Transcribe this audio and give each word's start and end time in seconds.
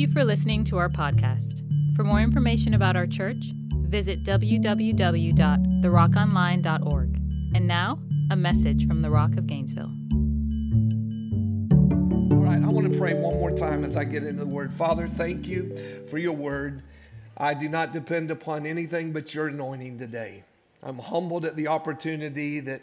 you 0.00 0.10
for 0.10 0.24
listening 0.24 0.64
to 0.64 0.78
our 0.78 0.88
podcast. 0.88 1.62
For 1.94 2.02
more 2.04 2.20
information 2.20 2.72
about 2.72 2.96
our 2.96 3.06
church, 3.06 3.52
visit 3.74 4.24
www.therockonline.org. 4.24 7.16
And 7.54 7.66
now, 7.66 7.98
a 8.30 8.36
message 8.36 8.88
from 8.88 9.02
the 9.02 9.10
Rock 9.10 9.36
of 9.36 9.46
Gainesville. 9.46 9.92
All 12.32 12.38
right, 12.38 12.56
I 12.56 12.68
want 12.68 12.90
to 12.90 12.98
pray 12.98 13.12
one 13.12 13.34
more 13.34 13.50
time 13.50 13.84
as 13.84 13.94
I 13.94 14.04
get 14.04 14.22
into 14.22 14.44
the 14.44 14.46
word. 14.46 14.72
Father, 14.72 15.06
thank 15.06 15.46
you 15.46 15.76
for 16.08 16.16
your 16.16 16.32
word. 16.32 16.82
I 17.36 17.52
do 17.52 17.68
not 17.68 17.92
depend 17.92 18.30
upon 18.30 18.64
anything 18.64 19.12
but 19.12 19.34
your 19.34 19.48
anointing 19.48 19.98
today. 19.98 20.44
I'm 20.82 20.98
humbled 20.98 21.44
at 21.44 21.56
the 21.56 21.68
opportunity 21.68 22.60
that 22.60 22.80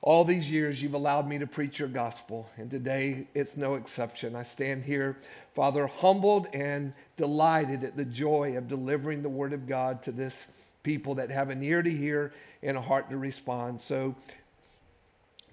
all 0.00 0.24
these 0.24 0.50
years 0.50 0.80
you've 0.80 0.94
allowed 0.94 1.28
me 1.28 1.38
to 1.38 1.46
preach 1.46 1.78
your 1.78 1.88
gospel, 1.88 2.48
and 2.56 2.70
today 2.70 3.26
it's 3.34 3.56
no 3.56 3.74
exception. 3.74 4.36
I 4.36 4.44
stand 4.44 4.84
here, 4.84 5.16
Father, 5.54 5.86
humbled 5.86 6.48
and 6.52 6.92
delighted 7.16 7.82
at 7.82 7.96
the 7.96 8.04
joy 8.04 8.56
of 8.56 8.68
delivering 8.68 9.22
the 9.22 9.28
word 9.28 9.52
of 9.52 9.66
God 9.66 10.02
to 10.02 10.12
this 10.12 10.46
people 10.84 11.16
that 11.16 11.30
have 11.30 11.50
an 11.50 11.62
ear 11.62 11.82
to 11.82 11.90
hear 11.90 12.32
and 12.62 12.76
a 12.76 12.80
heart 12.80 13.10
to 13.10 13.16
respond. 13.16 13.80
So 13.80 14.14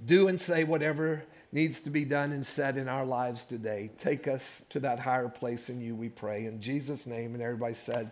do 0.05 0.27
and 0.27 0.39
say 0.39 0.64
whatever 0.64 1.23
needs 1.55 1.80
to 1.80 1.90
be 1.90 2.04
done 2.04 2.34
and 2.34 2.45
said 2.45 2.76
in 2.76 2.90
our 2.90 3.05
lives 3.05 3.45
today. 3.45 3.90
Take 3.98 4.27
us 4.27 4.62
to 4.72 4.82
that 4.82 5.00
higher 5.00 5.30
place 5.30 5.70
in 5.70 5.80
you, 5.80 5.95
we 5.95 6.09
pray. 6.09 6.48
In 6.48 6.59
Jesus' 6.59 7.08
name, 7.08 7.34
and 7.34 7.41
everybody 7.41 7.73
said, 7.73 8.12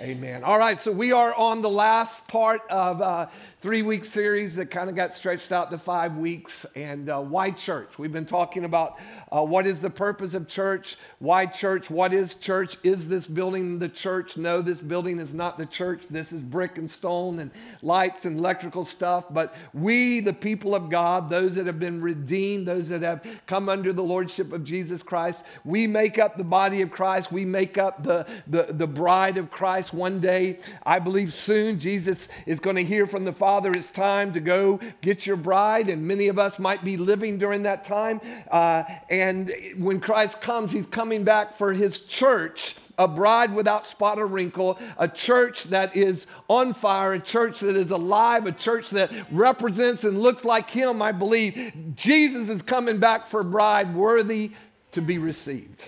Amen. 0.00 0.44
All 0.44 0.58
right, 0.58 0.80
so 0.80 0.90
we 0.92 1.12
are 1.12 1.34
on 1.34 1.60
the 1.60 1.68
last 1.68 2.26
part 2.26 2.62
of 2.70 3.02
a 3.02 3.30
three 3.60 3.82
week 3.82 4.06
series 4.06 4.56
that 4.56 4.70
kind 4.70 4.88
of 4.88 4.96
got 4.96 5.12
stretched 5.12 5.52
out 5.52 5.70
to 5.72 5.76
five 5.76 6.16
weeks. 6.16 6.64
And 6.74 7.10
uh, 7.10 7.20
why 7.20 7.50
church? 7.50 7.98
We've 7.98 8.10
been 8.10 8.24
talking 8.24 8.64
about 8.64 8.98
uh, 9.30 9.42
what 9.42 9.66
is 9.66 9.80
the 9.80 9.90
purpose 9.90 10.32
of 10.32 10.48
church, 10.48 10.96
why 11.18 11.44
church, 11.44 11.90
what 11.90 12.14
is 12.14 12.34
church? 12.34 12.78
Is 12.82 13.08
this 13.08 13.26
building 13.26 13.78
the 13.78 13.90
church? 13.90 14.38
No, 14.38 14.62
this 14.62 14.78
building 14.78 15.18
is 15.18 15.34
not 15.34 15.58
the 15.58 15.66
church. 15.66 16.00
This 16.08 16.32
is 16.32 16.40
brick 16.40 16.78
and 16.78 16.90
stone 16.90 17.38
and 17.38 17.50
lights 17.82 18.24
and 18.24 18.38
electrical 18.38 18.86
stuff. 18.86 19.26
But 19.28 19.54
we, 19.74 20.20
the 20.20 20.32
people 20.32 20.74
of 20.74 20.88
God, 20.88 21.28
those 21.28 21.56
that 21.56 21.66
have 21.66 21.78
been 21.78 22.00
redeemed, 22.00 22.66
those 22.66 22.79
that 22.88 23.02
have 23.02 23.24
come 23.46 23.68
under 23.68 23.92
the 23.92 24.02
lordship 24.02 24.52
of 24.52 24.64
Jesus 24.64 25.02
Christ, 25.02 25.44
we 25.64 25.86
make 25.86 26.18
up 26.18 26.36
the 26.36 26.44
body 26.44 26.82
of 26.82 26.90
Christ. 26.90 27.30
We 27.30 27.44
make 27.44 27.78
up 27.78 28.02
the, 28.02 28.26
the, 28.46 28.68
the 28.70 28.86
bride 28.86 29.36
of 29.36 29.50
Christ 29.50 29.92
one 29.92 30.20
day. 30.20 30.58
I 30.84 30.98
believe 30.98 31.32
soon 31.32 31.78
Jesus 31.78 32.28
is 32.46 32.60
going 32.60 32.76
to 32.76 32.84
hear 32.84 33.06
from 33.06 33.24
the 33.24 33.32
Father, 33.32 33.72
it's 33.72 33.90
time 33.90 34.32
to 34.32 34.40
go 34.40 34.80
get 35.00 35.26
your 35.26 35.36
bride. 35.36 35.88
And 35.88 36.06
many 36.06 36.28
of 36.28 36.38
us 36.38 36.58
might 36.58 36.84
be 36.84 36.96
living 36.96 37.38
during 37.38 37.64
that 37.64 37.84
time. 37.84 38.20
Uh, 38.50 38.84
and 39.08 39.52
when 39.76 40.00
Christ 40.00 40.40
comes, 40.40 40.72
he's 40.72 40.86
coming 40.86 41.24
back 41.24 41.56
for 41.56 41.72
his 41.72 42.00
church, 42.00 42.76
a 43.00 43.08
bride 43.08 43.54
without 43.54 43.86
spot 43.86 44.18
or 44.18 44.26
wrinkle, 44.26 44.78
a 44.98 45.08
church 45.08 45.64
that 45.64 45.96
is 45.96 46.26
on 46.48 46.74
fire, 46.74 47.14
a 47.14 47.18
church 47.18 47.60
that 47.60 47.74
is 47.74 47.90
alive, 47.90 48.44
a 48.44 48.52
church 48.52 48.90
that 48.90 49.10
represents 49.32 50.04
and 50.04 50.20
looks 50.20 50.44
like 50.44 50.68
him. 50.68 51.00
I 51.00 51.12
believe 51.12 51.72
Jesus 51.96 52.50
is 52.50 52.60
coming 52.60 52.98
back 52.98 53.26
for 53.26 53.40
a 53.40 53.44
bride 53.44 53.94
worthy 53.94 54.52
to 54.92 55.00
be 55.00 55.16
received. 55.16 55.86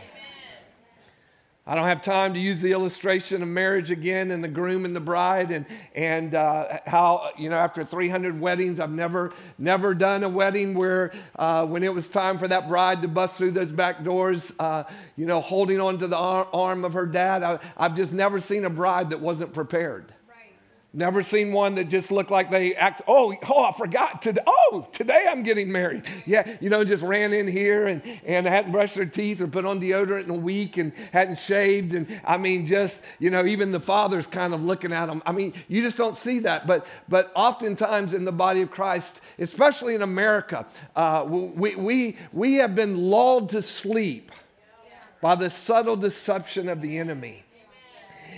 I 1.65 1.77
don't 1.77 1.85
have 1.85 2.03
time 2.03 2.35
to 2.35 2.41
use 2.41 2.61
the 2.61 2.73
illustration 2.73 3.41
of 3.41 3.49
marriage 3.49 3.93
again 3.93 4.33
and 4.33 4.43
the 4.43 4.49
groom 4.49 4.85
and 4.85 4.97
the 4.97 5.01
bride 5.01 5.53
and, 5.53 5.65
and 5.95 6.35
uh, 6.35 6.81
how, 6.87 7.31
you 7.39 7.49
know, 7.51 7.57
after 7.57 7.85
300 7.85 8.41
weddings, 8.41 8.81
I've 8.81 8.91
never, 8.91 9.33
never 9.59 9.95
done 9.95 10.25
a 10.25 10.29
wedding 10.29 10.75
where 10.75 11.13
uh, 11.37 11.65
when 11.65 11.85
it 11.85 11.95
was 11.95 12.09
time 12.09 12.39
for 12.39 12.49
that 12.49 12.69
bride 12.69 13.03
to 13.03 13.09
bust 13.09 13.39
through 13.39 13.53
those 13.53 13.71
back 13.71 14.03
doors, 14.03 14.53
uh, 14.59 14.83
you 15.17 15.25
know, 15.25 15.41
holding 15.41 15.81
on 15.81 15.99
to 15.99 16.09
the 16.09 16.17
arm 16.17 16.85
of 16.85 16.95
her 16.95 17.07
dad. 17.07 17.45
I, 17.45 17.61
I've 17.77 17.95
just 17.95 18.13
never 18.13 18.41
seen 18.41 18.65
a 18.65 18.71
bride 18.71 19.11
that 19.11 19.21
wasn't 19.21 19.55
prepared. 19.55 20.13
Never 20.95 21.23
seen 21.23 21.55
one 21.55 21.77
that 21.77 21.89
just 21.89 22.11
looked 22.11 22.31
like 22.31 22.51
they 22.51 22.75
act. 22.75 23.01
Oh, 23.09 23.35
oh, 23.49 23.65
I 23.65 23.73
forgot 23.73 24.21
today. 24.21 24.43
Oh, 24.47 24.87
today 24.93 25.25
I'm 25.27 25.43
getting 25.43 25.73
married. 25.73 26.05
Yeah, 26.27 26.57
you 26.61 26.69
know, 26.69 26.85
just 26.85 27.03
ran 27.03 27.33
in 27.33 27.49
here 27.49 27.87
and 27.87 28.03
and 28.27 28.47
hadn't 28.47 28.73
brushed 28.73 28.97
their 28.97 29.07
teeth 29.07 29.41
or 29.41 29.47
put 29.47 29.65
on 29.65 29.81
deodorant 29.81 30.25
in 30.25 30.31
a 30.31 30.39
week 30.39 30.77
and 30.77 30.93
hadn't 31.11 31.39
shaved. 31.39 31.95
And 31.95 32.21
I 32.25 32.37
mean, 32.37 32.67
just 32.67 33.03
you 33.19 33.31
know, 33.31 33.47
even 33.47 33.73
the 33.73 33.81
father's 33.81 34.27
kind 34.27 34.53
of 34.53 34.63
looking 34.63 34.93
at 34.93 35.07
them. 35.07 35.23
I 35.25 35.33
mean, 35.33 35.55
you 35.67 35.81
just 35.81 35.97
don't 35.97 36.17
see 36.17 36.41
that. 36.41 36.67
But 36.67 36.87
but 37.09 37.33
oftentimes 37.35 38.13
in 38.13 38.27
the 38.27 38.33
body 38.33 38.61
of 38.61 38.71
Christ, 38.71 39.23
especially 39.39 39.95
in 39.95 40.03
America, 40.03 40.67
uh, 40.95 41.25
we 41.27 41.75
we 41.75 42.19
we 42.35 42.55
have 42.57 42.75
been 42.75 42.99
lulled 42.99 43.49
to 43.51 43.63
sleep 43.63 44.31
by 45.23 45.37
the 45.37 45.49
subtle 45.49 45.97
deception 45.97 46.69
of 46.69 46.83
the 46.83 46.99
enemy. 46.99 47.45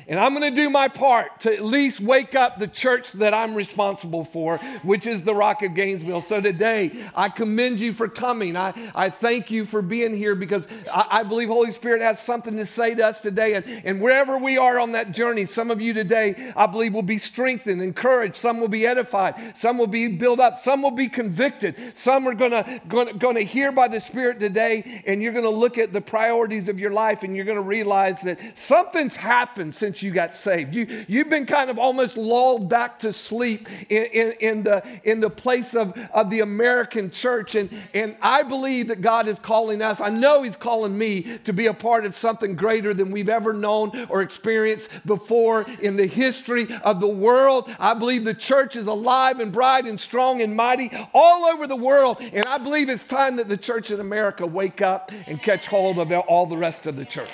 And 0.06 0.18
I'm 0.18 0.34
going 0.34 0.54
to 0.54 0.54
do 0.54 0.68
my 0.68 0.88
part 0.88 1.40
to 1.40 1.52
at 1.52 1.64
least 1.64 2.00
wake 2.00 2.34
up 2.34 2.58
the 2.58 2.68
church 2.68 3.12
that 3.12 3.32
I'm 3.32 3.54
responsible 3.54 4.24
for, 4.24 4.58
which 4.82 5.06
is 5.06 5.22
the 5.22 5.34
Rock 5.34 5.62
of 5.62 5.74
Gainesville. 5.74 6.20
So 6.20 6.40
today, 6.40 6.92
I 7.14 7.28
commend 7.28 7.80
you 7.80 7.92
for 7.92 8.08
coming. 8.08 8.56
I, 8.56 8.74
I 8.94 9.10
thank 9.10 9.50
you 9.50 9.64
for 9.64 9.82
being 9.82 10.14
here 10.14 10.34
because 10.34 10.68
I, 10.92 11.06
I 11.10 11.22
believe 11.22 11.48
Holy 11.48 11.72
Spirit 11.72 12.02
has 12.02 12.20
something 12.20 12.56
to 12.56 12.66
say 12.66 12.94
to 12.94 13.06
us 13.06 13.20
today. 13.20 13.54
And, 13.54 13.64
and 13.84 14.00
wherever 14.00 14.36
we 14.36 14.58
are 14.58 14.78
on 14.78 14.92
that 14.92 15.12
journey, 15.12 15.44
some 15.46 15.70
of 15.70 15.80
you 15.80 15.94
today, 15.94 16.52
I 16.56 16.66
believe, 16.66 16.92
will 16.92 17.02
be 17.02 17.18
strengthened, 17.18 17.80
encouraged. 17.80 18.36
Some 18.36 18.60
will 18.60 18.68
be 18.68 18.86
edified. 18.86 19.56
Some 19.56 19.78
will 19.78 19.86
be 19.86 20.08
built 20.08 20.40
up. 20.40 20.58
Some 20.58 20.82
will 20.82 20.90
be 20.90 21.08
convicted. 21.08 21.96
Some 21.96 22.26
are 22.28 22.34
going 22.34 23.36
to 23.36 23.40
hear 23.40 23.72
by 23.72 23.88
the 23.88 24.00
Spirit 24.00 24.38
today, 24.38 25.02
and 25.06 25.22
you're 25.22 25.32
going 25.32 25.44
to 25.44 25.50
look 25.50 25.78
at 25.78 25.92
the 25.92 26.00
priorities 26.00 26.68
of 26.68 26.78
your 26.78 26.90
life, 26.90 27.22
and 27.22 27.34
you're 27.34 27.44
going 27.44 27.56
to 27.56 27.62
realize 27.62 28.20
that 28.22 28.58
something's 28.58 29.16
happened 29.16 29.74
since 29.74 29.93
since 29.94 30.02
you 30.02 30.10
got 30.10 30.34
saved. 30.34 30.74
You, 30.74 31.04
you've 31.06 31.30
been 31.30 31.46
kind 31.46 31.70
of 31.70 31.78
almost 31.78 32.16
lulled 32.16 32.68
back 32.68 32.98
to 33.00 33.12
sleep 33.12 33.68
in, 33.88 34.04
in, 34.06 34.32
in, 34.40 34.62
the, 34.64 34.82
in 35.04 35.20
the 35.20 35.30
place 35.30 35.72
of, 35.76 35.96
of 36.12 36.30
the 36.30 36.40
American 36.40 37.12
church. 37.12 37.54
And, 37.54 37.70
and 37.94 38.16
I 38.20 38.42
believe 38.42 38.88
that 38.88 39.00
God 39.00 39.28
is 39.28 39.38
calling 39.38 39.82
us, 39.82 40.00
I 40.00 40.08
know 40.08 40.42
He's 40.42 40.56
calling 40.56 40.98
me 40.98 41.38
to 41.44 41.52
be 41.52 41.66
a 41.66 41.74
part 41.74 42.04
of 42.04 42.16
something 42.16 42.56
greater 42.56 42.92
than 42.92 43.12
we've 43.12 43.28
ever 43.28 43.52
known 43.52 44.06
or 44.08 44.20
experienced 44.20 44.90
before 45.06 45.64
in 45.80 45.94
the 45.94 46.06
history 46.06 46.66
of 46.82 46.98
the 46.98 47.06
world. 47.06 47.70
I 47.78 47.94
believe 47.94 48.24
the 48.24 48.34
church 48.34 48.74
is 48.74 48.88
alive 48.88 49.38
and 49.38 49.52
bright 49.52 49.84
and 49.84 50.00
strong 50.00 50.42
and 50.42 50.56
mighty 50.56 50.90
all 51.14 51.44
over 51.44 51.68
the 51.68 51.76
world. 51.76 52.18
And 52.20 52.48
I 52.48 52.58
believe 52.58 52.88
it's 52.88 53.06
time 53.06 53.36
that 53.36 53.48
the 53.48 53.56
church 53.56 53.92
in 53.92 54.00
America 54.00 54.44
wake 54.44 54.82
up 54.82 55.12
and 55.28 55.40
catch 55.40 55.66
hold 55.66 55.98
of 55.98 56.10
all 56.12 56.46
the 56.46 56.56
rest 56.56 56.86
of 56.86 56.96
the 56.96 57.04
church. 57.04 57.30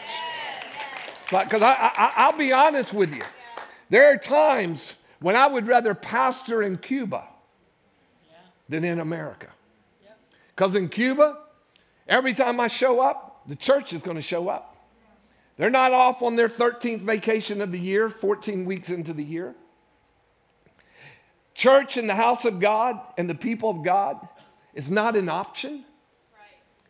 Because 1.30 1.62
I, 1.62 2.12
I, 2.16 2.30
will 2.30 2.38
be 2.38 2.52
honest 2.52 2.92
with 2.92 3.14
you, 3.14 3.22
there 3.88 4.12
are 4.12 4.16
times 4.16 4.94
when 5.20 5.36
I 5.36 5.46
would 5.46 5.66
rather 5.66 5.94
pastor 5.94 6.62
in 6.62 6.78
Cuba 6.78 7.24
than 8.68 8.84
in 8.84 8.98
America. 8.98 9.48
Because 10.48 10.74
in 10.74 10.88
Cuba, 10.88 11.38
every 12.08 12.34
time 12.34 12.58
I 12.60 12.66
show 12.66 13.00
up, 13.00 13.42
the 13.46 13.56
church 13.56 13.92
is 13.92 14.02
going 14.02 14.16
to 14.16 14.22
show 14.22 14.48
up. 14.48 14.76
They're 15.56 15.70
not 15.70 15.92
off 15.92 16.22
on 16.22 16.36
their 16.36 16.48
13th 16.48 17.00
vacation 17.00 17.60
of 17.60 17.70
the 17.70 17.78
year, 17.78 18.08
14 18.08 18.64
weeks 18.64 18.88
into 18.88 19.12
the 19.12 19.24
year. 19.24 19.54
Church 21.54 21.97
in 21.97 22.06
the 22.06 22.14
house 22.14 22.44
of 22.44 22.60
God 22.60 22.98
and 23.18 23.28
the 23.28 23.34
people 23.34 23.70
of 23.70 23.84
God 23.84 24.26
is 24.74 24.91
not 24.91 25.16
an 25.16 25.28
option. 25.28 25.84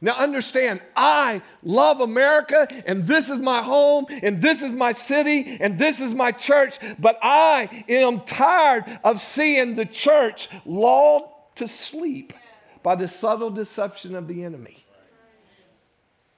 Now, 0.03 0.15
understand, 0.15 0.81
I 0.97 1.43
love 1.62 2.00
America, 2.00 2.66
and 2.87 3.06
this 3.06 3.28
is 3.28 3.38
my 3.38 3.62
home, 3.62 4.06
and 4.22 4.41
this 4.41 4.62
is 4.62 4.72
my 4.72 4.94
city, 4.94 5.59
and 5.61 5.78
this 5.78 6.00
is 6.00 6.15
my 6.15 6.33
church, 6.33 6.78
but 6.99 7.19
I 7.22 7.84
am 7.87 8.21
tired 8.21 8.84
of 9.05 9.21
seeing 9.21 9.75
the 9.75 9.84
church 9.84 10.49
lulled 10.65 11.28
to 11.56 11.69
sleep 11.69 12.33
by 12.83 12.94
the 12.94 13.09
subtle 13.09 13.50
deception 13.50 14.15
of 14.15 14.27
the 14.27 14.43
enemy. 14.43 14.87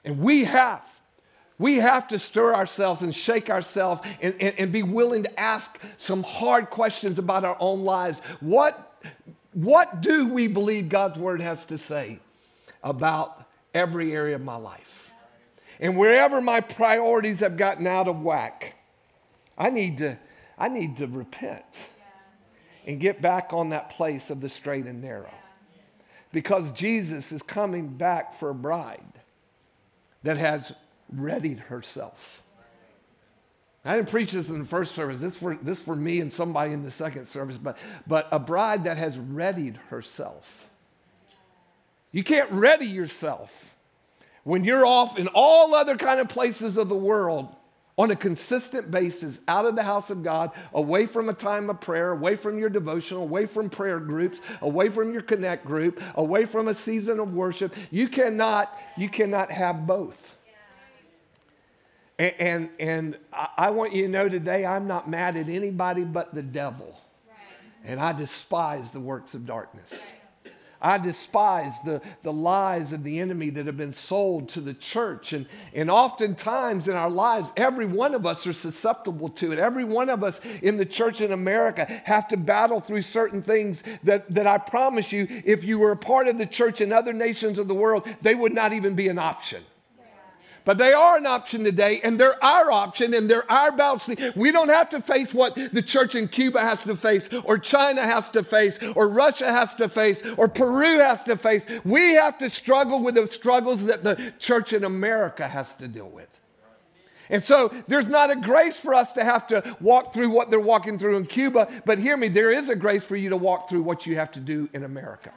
And 0.04 0.18
we 0.18 0.42
have, 0.42 0.82
we 1.56 1.76
have 1.76 2.08
to 2.08 2.18
stir 2.18 2.56
ourselves 2.56 3.02
and 3.02 3.14
shake 3.14 3.48
ourselves 3.48 4.02
and, 4.20 4.34
and, 4.40 4.58
and 4.58 4.72
be 4.72 4.82
willing 4.82 5.22
to 5.22 5.40
ask 5.40 5.80
some 5.98 6.24
hard 6.24 6.68
questions 6.68 7.16
about 7.16 7.44
our 7.44 7.56
own 7.60 7.84
lives. 7.84 8.20
What, 8.40 8.92
what 9.52 10.02
do 10.02 10.28
we 10.28 10.48
believe 10.48 10.88
God's 10.88 11.20
word 11.20 11.40
has 11.40 11.66
to 11.66 11.78
say 11.78 12.18
about 12.82 13.38
every 13.74 14.12
area 14.12 14.36
of 14.36 14.42
my 14.42 14.56
life. 14.56 15.12
And 15.80 15.96
wherever 15.96 16.40
my 16.40 16.60
priorities 16.60 17.40
have 17.40 17.56
gotten 17.56 17.86
out 17.86 18.08
of 18.08 18.20
whack, 18.20 18.76
I 19.56 19.70
need 19.70 19.98
to, 19.98 20.18
I 20.58 20.68
need 20.68 20.98
to 20.98 21.06
repent 21.06 21.90
and 22.86 23.00
get 23.00 23.22
back 23.22 23.52
on 23.52 23.70
that 23.70 23.90
place 23.90 24.30
of 24.30 24.40
the 24.40 24.48
straight 24.48 24.86
and 24.86 25.00
narrow. 25.02 25.32
Because 26.32 26.72
Jesus 26.72 27.32
is 27.32 27.42
coming 27.42 27.88
back 27.88 28.34
for 28.34 28.50
a 28.50 28.54
bride 28.54 29.04
that 30.22 30.38
has 30.38 30.72
readied 31.12 31.58
herself. 31.58 32.42
I 33.84 33.96
didn't 33.96 34.10
preach 34.10 34.32
this 34.32 34.48
in 34.48 34.60
the 34.60 34.64
first 34.64 34.92
service. 34.92 35.20
This 35.20 35.36
for 35.36 35.56
this 35.60 35.80
for 35.80 35.96
me 35.96 36.20
and 36.20 36.32
somebody 36.32 36.72
in 36.72 36.82
the 36.82 36.90
second 36.90 37.26
service, 37.26 37.58
but 37.58 37.76
but 38.06 38.28
a 38.30 38.38
bride 38.38 38.84
that 38.84 38.96
has 38.96 39.18
readied 39.18 39.76
herself. 39.88 40.70
You 42.12 42.22
can't 42.22 42.50
ready 42.50 42.86
yourself 42.86 43.74
when 44.44 44.64
you're 44.64 44.86
off 44.86 45.18
in 45.18 45.28
all 45.28 45.74
other 45.74 45.96
kind 45.96 46.20
of 46.20 46.28
places 46.28 46.76
of 46.76 46.88
the 46.88 46.96
world 46.96 47.54
on 47.98 48.10
a 48.10 48.16
consistent 48.16 48.90
basis 48.90 49.40
out 49.46 49.66
of 49.66 49.76
the 49.76 49.82
house 49.82 50.10
of 50.10 50.22
God, 50.22 50.50
away 50.72 51.06
from 51.06 51.28
a 51.28 51.34
time 51.34 51.68
of 51.68 51.80
prayer, 51.80 52.12
away 52.12 52.36
from 52.36 52.58
your 52.58 52.70
devotional, 52.70 53.22
away 53.22 53.46
from 53.46 53.68
prayer 53.68 54.00
groups, 54.00 54.40
away 54.62 54.88
from 54.88 55.12
your 55.12 55.22
connect 55.22 55.64
group, 55.64 56.02
away 56.14 56.44
from 56.44 56.68
a 56.68 56.74
season 56.74 57.20
of 57.20 57.34
worship, 57.34 57.74
you 57.90 58.08
cannot 58.08 58.76
you 58.96 59.08
cannot 59.08 59.50
have 59.50 59.86
both. 59.86 60.36
And, 62.18 62.34
and, 62.38 62.70
and 62.78 63.18
I 63.56 63.70
want 63.70 63.94
you 63.94 64.02
to 64.02 64.08
know 64.08 64.28
today, 64.28 64.64
I'm 64.64 64.86
not 64.86 65.08
mad 65.08 65.36
at 65.36 65.48
anybody 65.48 66.04
but 66.04 66.34
the 66.34 66.42
devil. 66.42 67.00
And 67.84 67.98
I 67.98 68.12
despise 68.12 68.90
the 68.90 69.00
works 69.00 69.34
of 69.34 69.44
darkness. 69.44 70.08
I 70.82 70.98
despise 70.98 71.80
the, 71.80 72.02
the 72.22 72.32
lies 72.32 72.92
of 72.92 73.04
the 73.04 73.20
enemy 73.20 73.50
that 73.50 73.66
have 73.66 73.76
been 73.76 73.92
sold 73.92 74.48
to 74.50 74.60
the 74.60 74.74
church. 74.74 75.32
And, 75.32 75.46
and 75.72 75.90
oftentimes 75.90 76.88
in 76.88 76.94
our 76.94 77.10
lives, 77.10 77.52
every 77.56 77.86
one 77.86 78.14
of 78.14 78.26
us 78.26 78.46
are 78.46 78.52
susceptible 78.52 79.28
to 79.30 79.52
it. 79.52 79.58
Every 79.58 79.84
one 79.84 80.10
of 80.10 80.24
us 80.24 80.40
in 80.62 80.76
the 80.76 80.86
church 80.86 81.20
in 81.20 81.32
America 81.32 81.84
have 82.04 82.28
to 82.28 82.36
battle 82.36 82.80
through 82.80 83.02
certain 83.02 83.42
things 83.42 83.84
that, 84.02 84.32
that 84.34 84.46
I 84.46 84.58
promise 84.58 85.12
you, 85.12 85.26
if 85.30 85.64
you 85.64 85.78
were 85.78 85.92
a 85.92 85.96
part 85.96 86.28
of 86.28 86.38
the 86.38 86.46
church 86.46 86.80
in 86.80 86.92
other 86.92 87.12
nations 87.12 87.58
of 87.58 87.68
the 87.68 87.74
world, 87.74 88.06
they 88.20 88.34
would 88.34 88.52
not 88.52 88.72
even 88.72 88.94
be 88.94 89.08
an 89.08 89.18
option. 89.18 89.62
But 90.64 90.78
they 90.78 90.92
are 90.92 91.16
an 91.16 91.26
option 91.26 91.64
today, 91.64 92.00
and 92.04 92.20
they're 92.20 92.42
our 92.42 92.70
option, 92.70 93.14
and 93.14 93.28
they're 93.28 93.50
our 93.50 93.72
battles. 93.72 94.08
We 94.36 94.52
don't 94.52 94.68
have 94.68 94.90
to 94.90 95.00
face 95.00 95.34
what 95.34 95.56
the 95.56 95.82
church 95.82 96.14
in 96.14 96.28
Cuba 96.28 96.60
has 96.60 96.84
to 96.84 96.94
face, 96.94 97.28
or 97.44 97.58
China 97.58 98.02
has 98.02 98.30
to 98.30 98.44
face, 98.44 98.78
or 98.94 99.08
Russia 99.08 99.50
has 99.50 99.74
to 99.76 99.88
face, 99.88 100.22
or 100.36 100.48
Peru 100.48 101.00
has 101.00 101.24
to 101.24 101.36
face. 101.36 101.66
We 101.84 102.14
have 102.14 102.38
to 102.38 102.48
struggle 102.48 103.02
with 103.02 103.16
the 103.16 103.26
struggles 103.26 103.86
that 103.86 104.04
the 104.04 104.32
church 104.38 104.72
in 104.72 104.84
America 104.84 105.48
has 105.48 105.74
to 105.76 105.88
deal 105.88 106.08
with. 106.08 106.28
And 107.28 107.42
so 107.42 107.72
there's 107.88 108.08
not 108.08 108.30
a 108.30 108.36
grace 108.36 108.76
for 108.76 108.94
us 108.94 109.12
to 109.12 109.24
have 109.24 109.46
to 109.48 109.76
walk 109.80 110.12
through 110.12 110.30
what 110.30 110.50
they're 110.50 110.60
walking 110.60 110.98
through 110.98 111.16
in 111.16 111.26
Cuba, 111.26 111.68
but 111.84 111.98
hear 111.98 112.16
me, 112.16 112.28
there 112.28 112.52
is 112.52 112.68
a 112.68 112.76
grace 112.76 113.04
for 113.04 113.16
you 113.16 113.30
to 113.30 113.36
walk 113.36 113.68
through 113.68 113.82
what 113.82 114.06
you 114.06 114.16
have 114.16 114.30
to 114.32 114.40
do 114.40 114.68
in 114.72 114.84
America. 114.84 115.32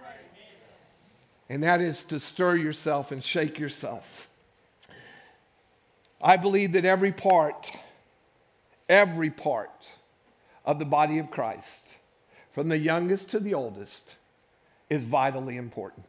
And 1.48 1.64
that 1.64 1.80
is 1.80 2.04
to 2.06 2.20
stir 2.20 2.58
yourself 2.58 3.12
and 3.12 3.24
shake 3.24 3.60
yourself 3.60 4.30
I 6.26 6.38
believe 6.38 6.72
that 6.72 6.86
every 6.86 7.12
part, 7.12 7.72
every 8.90 9.30
part 9.30 9.92
of 10.66 10.80
the 10.80 10.86
body 10.86 11.20
of 11.20 11.30
Christ, 11.30 11.98
from 12.52 12.68
the 12.70 12.80
youngest 12.80 13.30
to 13.30 13.40
the 13.40 13.54
oldest, 13.54 14.16
is 14.90 15.04
vitally 15.04 15.56
important. 15.56 16.08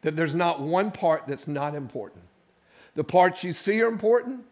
That 0.00 0.16
there's 0.16 0.34
not 0.34 0.62
one 0.62 0.90
part 0.90 1.24
that's 1.28 1.46
not 1.46 1.74
important. 1.74 2.22
The 2.94 3.04
parts 3.04 3.44
you 3.44 3.52
see 3.52 3.82
are 3.82 3.88
important. 3.88 4.46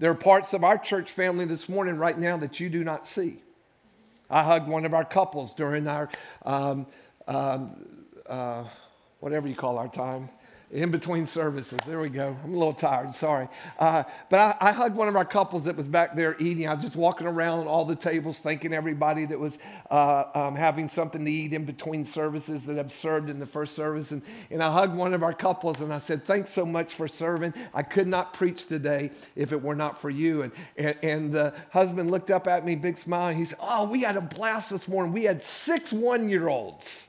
There 0.00 0.10
are 0.10 0.14
parts 0.14 0.52
of 0.52 0.64
our 0.64 0.76
church 0.76 1.10
family 1.10 1.46
this 1.46 1.66
morning, 1.66 1.96
right 1.96 2.18
now, 2.18 2.36
that 2.36 2.60
you 2.60 2.68
do 2.68 2.84
not 2.84 3.06
see. 3.06 3.42
I 4.28 4.44
hugged 4.44 4.68
one 4.68 4.84
of 4.84 4.92
our 4.92 5.06
couples 5.06 5.54
during 5.54 5.88
our, 5.88 6.10
um, 6.44 6.86
um, 7.26 7.70
uh, 8.26 8.64
whatever 9.20 9.48
you 9.48 9.54
call 9.54 9.78
our 9.78 9.88
time, 9.88 10.28
in 10.72 10.92
between 10.92 11.26
services. 11.26 11.80
There 11.84 11.98
we 11.98 12.10
go. 12.10 12.36
I'm 12.44 12.54
a 12.54 12.56
little 12.56 12.72
tired, 12.72 13.12
sorry. 13.12 13.48
Uh, 13.76 14.04
but 14.28 14.56
I, 14.60 14.68
I, 14.68 14.72
hugged 14.72 14.94
one 14.94 15.08
of 15.08 15.16
our 15.16 15.24
couples 15.24 15.64
that 15.64 15.76
was 15.76 15.88
back 15.88 16.14
there 16.14 16.36
eating. 16.38 16.68
I 16.68 16.74
was 16.74 16.84
just 16.84 16.94
walking 16.94 17.26
around 17.26 17.66
all 17.66 17.84
the 17.84 17.96
tables, 17.96 18.38
thanking 18.38 18.72
everybody 18.72 19.24
that 19.26 19.38
was 19.38 19.58
uh, 19.90 20.24
um, 20.32 20.54
having 20.54 20.86
something 20.86 21.24
to 21.24 21.30
eat 21.30 21.52
in 21.52 21.64
between 21.64 22.04
services 22.04 22.66
that 22.66 22.76
have 22.76 22.92
served 22.92 23.30
in 23.30 23.40
the 23.40 23.46
first 23.46 23.74
service. 23.74 24.12
And, 24.12 24.22
and 24.48 24.62
I 24.62 24.70
hugged 24.70 24.94
one 24.94 25.12
of 25.12 25.24
our 25.24 25.32
couples 25.32 25.80
and 25.80 25.92
I 25.92 25.98
said, 25.98 26.24
Thanks 26.24 26.52
so 26.52 26.64
much 26.64 26.94
for 26.94 27.08
serving. 27.08 27.52
I 27.74 27.82
could 27.82 28.06
not 28.06 28.32
preach 28.32 28.66
today 28.66 29.10
if 29.34 29.52
it 29.52 29.60
were 29.60 29.74
not 29.74 30.00
for 30.00 30.10
you. 30.10 30.42
And, 30.42 30.52
and, 30.76 30.96
and 31.02 31.32
the 31.32 31.52
husband 31.70 32.12
looked 32.12 32.30
up 32.30 32.46
at 32.46 32.64
me, 32.64 32.76
big 32.76 32.96
smile, 32.96 33.34
he 33.34 33.44
said, 33.44 33.58
Oh, 33.60 33.86
we 33.86 34.02
had 34.02 34.16
a 34.16 34.20
blast 34.20 34.70
this 34.70 34.86
morning. 34.86 35.12
We 35.12 35.24
had 35.24 35.42
six 35.42 35.92
one 35.92 36.28
year 36.28 36.46
olds. 36.46 37.08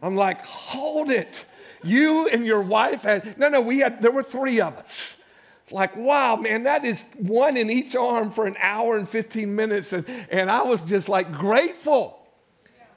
I'm 0.00 0.14
like, 0.14 0.44
Hold 0.44 1.10
it. 1.10 1.44
You 1.82 2.28
and 2.28 2.44
your 2.44 2.62
wife 2.62 3.02
had, 3.02 3.38
no, 3.38 3.48
no, 3.48 3.60
we 3.60 3.78
had, 3.78 4.02
there 4.02 4.10
were 4.10 4.22
three 4.22 4.60
of 4.60 4.76
us. 4.76 5.16
It's 5.62 5.72
like, 5.72 5.96
wow, 5.96 6.36
man, 6.36 6.62
that 6.62 6.84
is 6.84 7.04
one 7.18 7.56
in 7.56 7.68
each 7.68 7.94
arm 7.94 8.30
for 8.30 8.46
an 8.46 8.56
hour 8.62 8.96
and 8.96 9.08
15 9.08 9.54
minutes. 9.54 9.92
And, 9.92 10.06
and 10.30 10.50
I 10.50 10.62
was 10.62 10.82
just 10.82 11.08
like 11.08 11.30
grateful. 11.32 12.18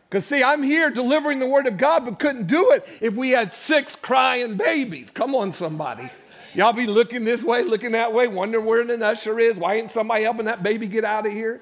Because, 0.09 0.25
see, 0.25 0.43
I'm 0.43 0.63
here 0.63 0.89
delivering 0.89 1.39
the 1.39 1.47
word 1.47 1.67
of 1.67 1.77
God, 1.77 2.05
but 2.05 2.19
couldn't 2.19 2.47
do 2.47 2.71
it 2.71 2.87
if 3.01 3.15
we 3.15 3.31
had 3.31 3.53
six 3.53 3.95
crying 3.95 4.55
babies. 4.55 5.11
Come 5.11 5.35
on, 5.35 5.51
somebody. 5.53 6.09
Y'all 6.53 6.73
be 6.73 6.85
looking 6.85 7.23
this 7.23 7.43
way, 7.43 7.63
looking 7.63 7.93
that 7.93 8.11
way, 8.11 8.27
wondering 8.27 8.65
where 8.65 8.81
an 8.81 9.03
usher 9.03 9.39
is. 9.39 9.55
Why 9.55 9.75
ain't 9.75 9.91
somebody 9.91 10.23
helping 10.23 10.45
that 10.45 10.63
baby 10.63 10.87
get 10.87 11.05
out 11.05 11.25
of 11.25 11.31
here? 11.31 11.61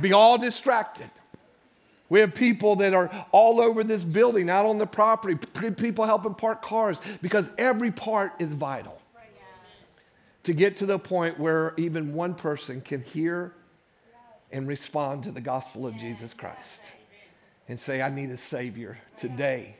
Be 0.00 0.12
all 0.12 0.38
distracted. 0.38 1.10
We 2.10 2.20
have 2.20 2.34
people 2.34 2.76
that 2.76 2.92
are 2.92 3.08
all 3.32 3.60
over 3.60 3.82
this 3.82 4.04
building, 4.04 4.50
out 4.50 4.66
on 4.66 4.76
the 4.78 4.86
property, 4.86 5.36
people 5.72 6.04
helping 6.04 6.34
park 6.34 6.60
cars, 6.60 7.00
because 7.22 7.50
every 7.56 7.92
part 7.92 8.32
is 8.38 8.52
vital. 8.52 9.00
To 10.44 10.52
get 10.52 10.78
to 10.78 10.86
the 10.86 10.98
point 10.98 11.38
where 11.38 11.74
even 11.76 12.12
one 12.12 12.34
person 12.34 12.80
can 12.80 13.02
hear 13.02 13.52
and 14.50 14.66
respond 14.66 15.22
to 15.24 15.30
the 15.30 15.40
gospel 15.40 15.86
of 15.86 15.96
Jesus 15.96 16.34
Christ 16.34 16.82
and 17.68 17.78
say, 17.78 18.02
I 18.02 18.10
need 18.10 18.30
a 18.30 18.36
Savior 18.36 18.98
today. 19.16 19.76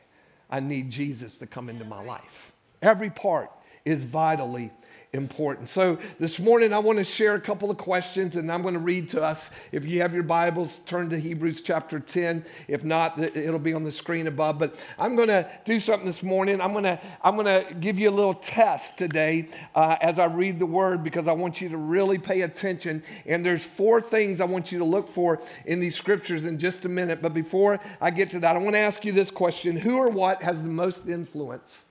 I 0.49 0.61
need 0.61 0.89
Jesus 0.89 1.37
to 1.39 1.47
come 1.47 1.67
into 1.67 1.83
my 1.83 2.01
life. 2.01 2.53
Every 2.81 3.09
part 3.09 3.51
is 3.83 4.03
vitally 4.03 4.71
important. 5.13 5.67
So 5.67 5.99
this 6.19 6.39
morning 6.39 6.71
I 6.71 6.79
want 6.79 6.97
to 6.97 7.03
share 7.03 7.35
a 7.35 7.41
couple 7.41 7.69
of 7.69 7.77
questions 7.77 8.37
and 8.37 8.49
I'm 8.49 8.61
going 8.61 8.75
to 8.75 8.79
read 8.79 9.09
to 9.09 9.21
us. 9.21 9.51
If 9.73 9.85
you 9.85 9.99
have 10.01 10.13
your 10.13 10.23
Bibles, 10.23 10.79
turn 10.85 11.09
to 11.09 11.19
Hebrews 11.19 11.61
chapter 11.63 11.99
10. 11.99 12.45
If 12.69 12.85
not, 12.85 13.19
it'll 13.19 13.59
be 13.59 13.73
on 13.73 13.83
the 13.83 13.91
screen 13.91 14.27
above. 14.27 14.57
But 14.57 14.73
I'm 14.97 15.17
going 15.17 15.27
to 15.27 15.49
do 15.65 15.81
something 15.81 16.05
this 16.05 16.23
morning. 16.23 16.61
I'm 16.61 16.71
going 16.71 16.85
to, 16.85 16.97
I'm 17.21 17.35
going 17.35 17.45
to 17.45 17.73
give 17.73 17.99
you 17.99 18.09
a 18.09 18.11
little 18.11 18.33
test 18.33 18.97
today 18.97 19.49
uh, 19.75 19.97
as 19.99 20.17
I 20.17 20.25
read 20.27 20.59
the 20.59 20.65
word 20.65 21.03
because 21.03 21.27
I 21.27 21.33
want 21.33 21.59
you 21.59 21.67
to 21.67 21.77
really 21.77 22.17
pay 22.17 22.43
attention. 22.43 23.03
And 23.25 23.45
there's 23.45 23.65
four 23.65 24.01
things 24.01 24.39
I 24.39 24.45
want 24.45 24.71
you 24.71 24.79
to 24.79 24.85
look 24.85 25.09
for 25.09 25.41
in 25.65 25.81
these 25.81 25.95
scriptures 25.97 26.45
in 26.45 26.57
just 26.57 26.85
a 26.85 26.89
minute. 26.89 27.21
But 27.21 27.33
before 27.33 27.81
I 27.99 28.11
get 28.11 28.31
to 28.31 28.39
that, 28.39 28.55
I 28.55 28.59
want 28.59 28.75
to 28.75 28.79
ask 28.79 29.03
you 29.03 29.11
this 29.11 29.29
question 29.29 29.75
Who 29.75 29.97
or 29.97 30.09
what 30.09 30.41
has 30.41 30.63
the 30.63 30.69
most 30.69 31.05
influence 31.05 31.83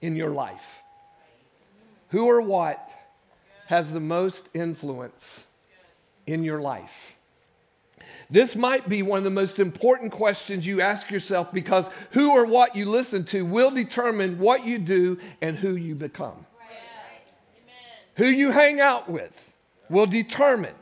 in 0.00 0.16
your 0.16 0.30
life? 0.30 0.82
Who 2.10 2.26
or 2.26 2.40
what 2.40 2.90
has 3.66 3.92
the 3.92 4.00
most 4.00 4.48
influence 4.54 5.44
in 6.26 6.42
your 6.44 6.60
life? 6.60 7.16
This 8.28 8.54
might 8.54 8.88
be 8.88 9.02
one 9.02 9.18
of 9.18 9.24
the 9.24 9.30
most 9.30 9.58
important 9.58 10.12
questions 10.12 10.66
you 10.66 10.80
ask 10.80 11.10
yourself 11.10 11.52
because 11.52 11.90
who 12.12 12.30
or 12.30 12.46
what 12.46 12.76
you 12.76 12.86
listen 12.86 13.24
to 13.26 13.44
will 13.44 13.70
determine 13.70 14.38
what 14.38 14.64
you 14.64 14.78
do 14.78 15.18
and 15.40 15.58
who 15.58 15.74
you 15.74 15.94
become. 15.96 16.46
Yes. 16.60 17.70
Who 18.16 18.26
you 18.26 18.52
hang 18.52 18.80
out 18.80 19.08
with 19.08 19.54
will 19.88 20.06
determine 20.06 20.74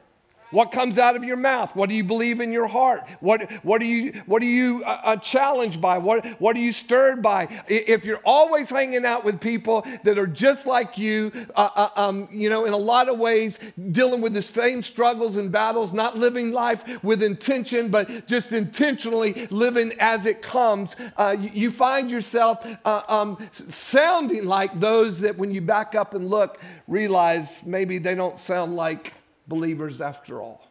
what 0.51 0.73
comes 0.73 0.99
out 0.99 1.17
of 1.17 1.25
your 1.25 1.37
mouth? 1.37 1.75
What 1.77 1.89
do 1.89 1.95
you 1.95 2.05
believe 2.05 2.41
in 2.41 2.53
your 2.53 2.67
heart? 2.67 3.09
What, 3.21 3.51
what 3.63 3.83
are 3.83 3.87
you, 3.87 4.13
what 4.27 4.43
are 4.43 4.47
you 4.47 4.83
uh, 4.85 5.01
uh, 5.05 5.17
challenged 5.17 5.81
by? 5.81 5.99
What, 5.99 6.25
what 6.41 6.57
are 6.57 6.61
you 6.61 6.73
stirred 6.73 7.23
by? 7.23 7.49
If 7.69 8.05
you're 8.05 8.21
always 8.25 8.71
hanging 8.71 9.05
out 9.05 9.25
with 9.25 9.41
people 9.41 9.87
that 10.05 10.19
are 10.19 10.27
just 10.27 10.67
like 10.67 10.97
you, 10.99 11.33
uh, 11.55 11.69
uh, 11.75 11.89
um, 11.97 12.29
you 12.31 12.51
know, 12.51 12.65
in 12.65 12.73
a 12.73 12.79
lot 12.79 13.09
of 13.09 13.19
ways, 13.19 13.59
dealing 13.91 14.21
with 14.21 14.35
the 14.35 14.43
same 14.43 14.83
struggles 14.83 15.37
and 15.37 15.53
battles, 15.53 15.93
not 15.93 16.17
living 16.17 16.53
life 16.53 17.03
with 17.03 17.23
intention, 17.23 17.89
but 17.89 18.27
just 18.27 18.53
intentionally 18.53 19.47
living 19.51 19.93
as 19.99 20.27
it 20.27 20.43
comes, 20.43 20.97
uh, 21.17 21.37
you, 21.39 21.51
you, 21.53 21.71
find 21.71 22.11
yourself 22.11 22.67
uh, 22.85 23.03
um, 23.09 23.39
sounding 23.53 24.47
like 24.47 24.79
those 24.81 25.21
that 25.21 25.37
when 25.37 25.53
you 25.53 25.61
back 25.61 25.95
up 25.95 26.15
and 26.15 26.29
look, 26.29 26.59
realize 26.87 27.63
maybe 27.65 27.99
they 27.99 28.15
don't 28.15 28.39
sound 28.39 28.75
like 28.75 29.13
believers 29.49 30.01
after 30.01 30.41
all. 30.41 30.69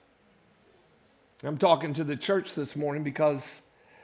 I'm 1.43 1.57
talking 1.57 1.93
to 1.95 2.03
the 2.03 2.15
church 2.15 2.55
this 2.55 2.75
morning 2.75 3.03
because 3.03 3.61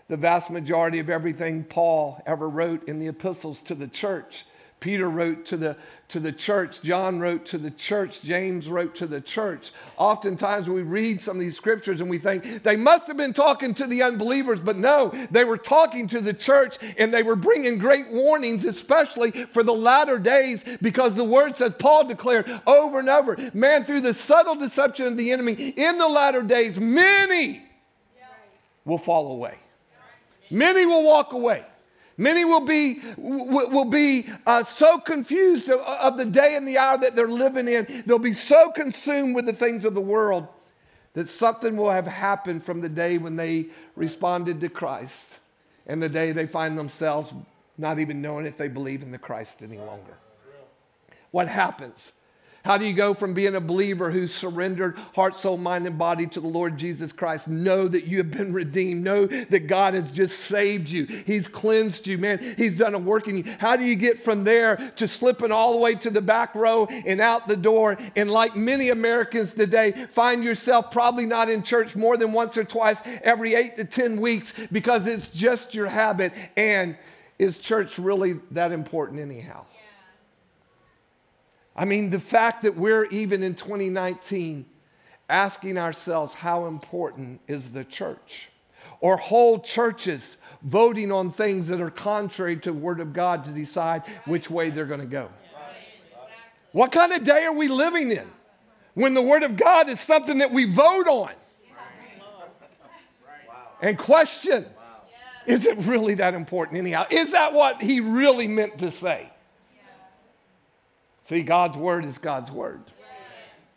the 0.07 0.17
vast 0.17 0.49
majority 0.49 0.99
of 0.99 1.09
everything 1.09 1.63
Paul 1.63 2.21
ever 2.25 2.49
wrote 2.49 2.87
in 2.87 2.99
the 2.99 3.07
epistles 3.07 3.61
to 3.63 3.75
the 3.75 3.87
church 3.87 4.45
Peter 4.83 5.09
wrote 5.09 5.45
to 5.45 5.55
the, 5.55 5.77
to 6.09 6.19
the 6.19 6.33
church, 6.33 6.81
John 6.81 7.21
wrote 7.21 7.45
to 7.45 7.57
the 7.57 7.71
church, 7.71 8.21
James 8.21 8.67
wrote 8.67 8.95
to 8.95 9.07
the 9.07 9.21
church. 9.21 9.71
Oftentimes 9.95 10.67
we 10.67 10.81
read 10.81 11.21
some 11.21 11.37
of 11.37 11.39
these 11.39 11.55
scriptures 11.55 12.01
and 12.01 12.09
we 12.09 12.17
think 12.17 12.63
they 12.63 12.75
must 12.75 13.07
have 13.07 13.15
been 13.15 13.31
talking 13.31 13.73
to 13.75 13.87
the 13.87 14.03
unbelievers, 14.03 14.59
but 14.59 14.75
no, 14.75 15.07
they 15.31 15.45
were 15.45 15.57
talking 15.57 16.05
to 16.09 16.19
the 16.19 16.33
church 16.33 16.75
and 16.97 17.13
they 17.13 17.23
were 17.23 17.37
bringing 17.37 17.77
great 17.77 18.09
warnings, 18.09 18.65
especially 18.65 19.31
for 19.31 19.63
the 19.63 19.71
latter 19.71 20.19
days, 20.19 20.65
because 20.81 21.15
the 21.15 21.23
word 21.23 21.55
says, 21.55 21.73
Paul 21.79 22.03
declared 22.03 22.51
over 22.67 22.99
and 22.99 23.07
over, 23.07 23.37
man, 23.53 23.85
through 23.85 24.01
the 24.01 24.13
subtle 24.13 24.55
deception 24.55 25.07
of 25.07 25.15
the 25.15 25.31
enemy, 25.31 25.53
in 25.53 25.97
the 25.97 26.09
latter 26.09 26.41
days, 26.41 26.77
many 26.77 27.63
will 28.83 28.97
fall 28.97 29.31
away. 29.31 29.59
Many 30.51 30.85
will 30.85 31.05
walk 31.05 31.31
away. 31.31 31.67
Many 32.17 32.45
will 32.45 32.65
be, 32.65 33.01
will 33.17 33.85
be 33.85 34.27
uh, 34.45 34.63
so 34.63 34.99
confused 34.99 35.69
of, 35.69 35.79
of 35.79 36.17
the 36.17 36.25
day 36.25 36.55
and 36.55 36.67
the 36.67 36.77
hour 36.77 36.97
that 36.99 37.15
they're 37.15 37.27
living 37.27 37.67
in. 37.67 38.03
They'll 38.05 38.19
be 38.19 38.33
so 38.33 38.69
consumed 38.69 39.35
with 39.35 39.45
the 39.45 39.53
things 39.53 39.83
of 39.83 39.95
the 39.95 40.01
world 40.01 40.47
that 41.13 41.27
something 41.29 41.75
will 41.75 41.91
have 41.91 42.07
happened 42.07 42.63
from 42.63 42.81
the 42.81 42.89
day 42.89 43.17
when 43.17 43.35
they 43.35 43.67
responded 43.95 44.61
to 44.61 44.69
Christ 44.69 45.39
and 45.87 46.01
the 46.01 46.09
day 46.09 46.31
they 46.31 46.47
find 46.47 46.77
themselves 46.77 47.33
not 47.77 47.99
even 47.99 48.21
knowing 48.21 48.45
if 48.45 48.57
they 48.57 48.67
believe 48.67 49.01
in 49.01 49.11
the 49.11 49.17
Christ 49.17 49.63
any 49.63 49.77
longer. 49.77 50.17
What 51.31 51.47
happens? 51.47 52.11
How 52.63 52.77
do 52.77 52.85
you 52.85 52.93
go 52.93 53.13
from 53.13 53.33
being 53.33 53.55
a 53.55 53.61
believer 53.61 54.09
who 54.09 54.25
surrendered 54.25 54.97
heart, 55.13 55.35
soul, 55.35 55.57
mind, 55.57 55.85
and 55.85 55.97
body 55.97 56.27
to 56.27 56.39
the 56.39 56.47
Lord 56.47 56.77
Jesus 56.77 57.11
Christ? 57.11 57.49
Know 57.49 57.89
that 57.89 58.05
you 58.05 58.19
have 58.19 58.31
been 58.31 58.53
redeemed. 58.53 59.03
Know 59.03 59.25
that 59.25 59.67
God 59.67 59.93
has 59.95 60.13
just 60.13 60.39
saved 60.39 60.87
you. 60.87 61.05
He's 61.05 61.45
cleansed 61.45 62.07
you, 62.07 62.17
man. 62.17 62.39
He's 62.57 62.77
done 62.77 62.93
a 62.93 62.99
work 62.99 63.27
in 63.27 63.39
you. 63.39 63.43
How 63.59 63.75
do 63.75 63.83
you 63.83 63.95
get 63.95 64.23
from 64.23 64.45
there 64.45 64.77
to 64.95 65.09
slipping 65.09 65.51
all 65.51 65.73
the 65.73 65.79
way 65.79 65.95
to 65.95 66.09
the 66.09 66.21
back 66.21 66.55
row 66.55 66.85
and 66.85 67.19
out 67.19 67.49
the 67.49 67.57
door? 67.57 67.97
And 68.15 68.31
like 68.31 68.55
many 68.55 68.91
Americans 68.91 69.53
today, 69.53 69.91
find 70.11 70.41
yourself 70.41 70.89
probably 70.89 71.25
not 71.25 71.49
in 71.49 71.63
church 71.63 71.97
more 71.97 72.15
than 72.15 72.31
once 72.31 72.55
or 72.55 72.63
twice 72.63 73.01
every 73.23 73.55
eight 73.55 73.75
to 73.75 73.83
10 73.83 74.21
weeks 74.21 74.53
because 74.71 75.05
it's 75.05 75.29
just 75.29 75.75
your 75.75 75.87
habit. 75.87 76.33
And 76.55 76.95
is 77.37 77.59
church 77.59 77.99
really 77.99 78.39
that 78.51 78.71
important, 78.71 79.19
anyhow? 79.19 79.65
I 81.75 81.85
mean, 81.85 82.11
the 82.11 82.19
fact 82.19 82.63
that 82.63 82.75
we're 82.75 83.05
even 83.05 83.41
in 83.41 83.55
2019 83.55 84.65
asking 85.29 85.77
ourselves 85.77 86.33
how 86.33 86.67
important 86.67 87.41
is 87.47 87.71
the 87.71 87.83
church, 87.83 88.49
or 88.99 89.17
whole 89.17 89.59
churches 89.59 90.37
voting 90.61 91.11
on 91.11 91.31
things 91.31 91.67
that 91.67 91.81
are 91.81 91.89
contrary 91.89 92.55
to 92.57 92.71
the 92.71 92.77
Word 92.77 92.99
of 92.99 93.13
God 93.13 93.43
to 93.45 93.51
decide 93.51 94.03
which 94.25 94.49
way 94.49 94.69
they're 94.69 94.85
going 94.85 94.99
to 94.99 95.05
go. 95.05 95.29
What 96.71 96.91
kind 96.91 97.11
of 97.11 97.23
day 97.23 97.43
are 97.43 97.53
we 97.53 97.67
living 97.67 98.11
in 98.11 98.29
when 98.93 99.13
the 99.13 99.21
Word 99.21 99.43
of 99.43 99.57
God 99.57 99.89
is 99.89 99.99
something 99.99 100.39
that 100.39 100.51
we 100.51 100.65
vote 100.65 101.07
on 101.07 101.31
and 103.81 103.97
question? 103.97 104.65
Is 105.45 105.65
it 105.65 105.77
really 105.79 106.13
that 106.15 106.35
important, 106.35 106.77
anyhow? 106.77 107.05
Is 107.09 107.31
that 107.31 107.53
what 107.53 107.81
He 107.81 107.99
really 107.99 108.47
meant 108.47 108.79
to 108.79 108.91
say? 108.91 109.32
See, 111.23 111.41
God's 111.41 111.77
word 111.77 112.05
is 112.05 112.17
God's 112.17 112.51
word. 112.51 112.81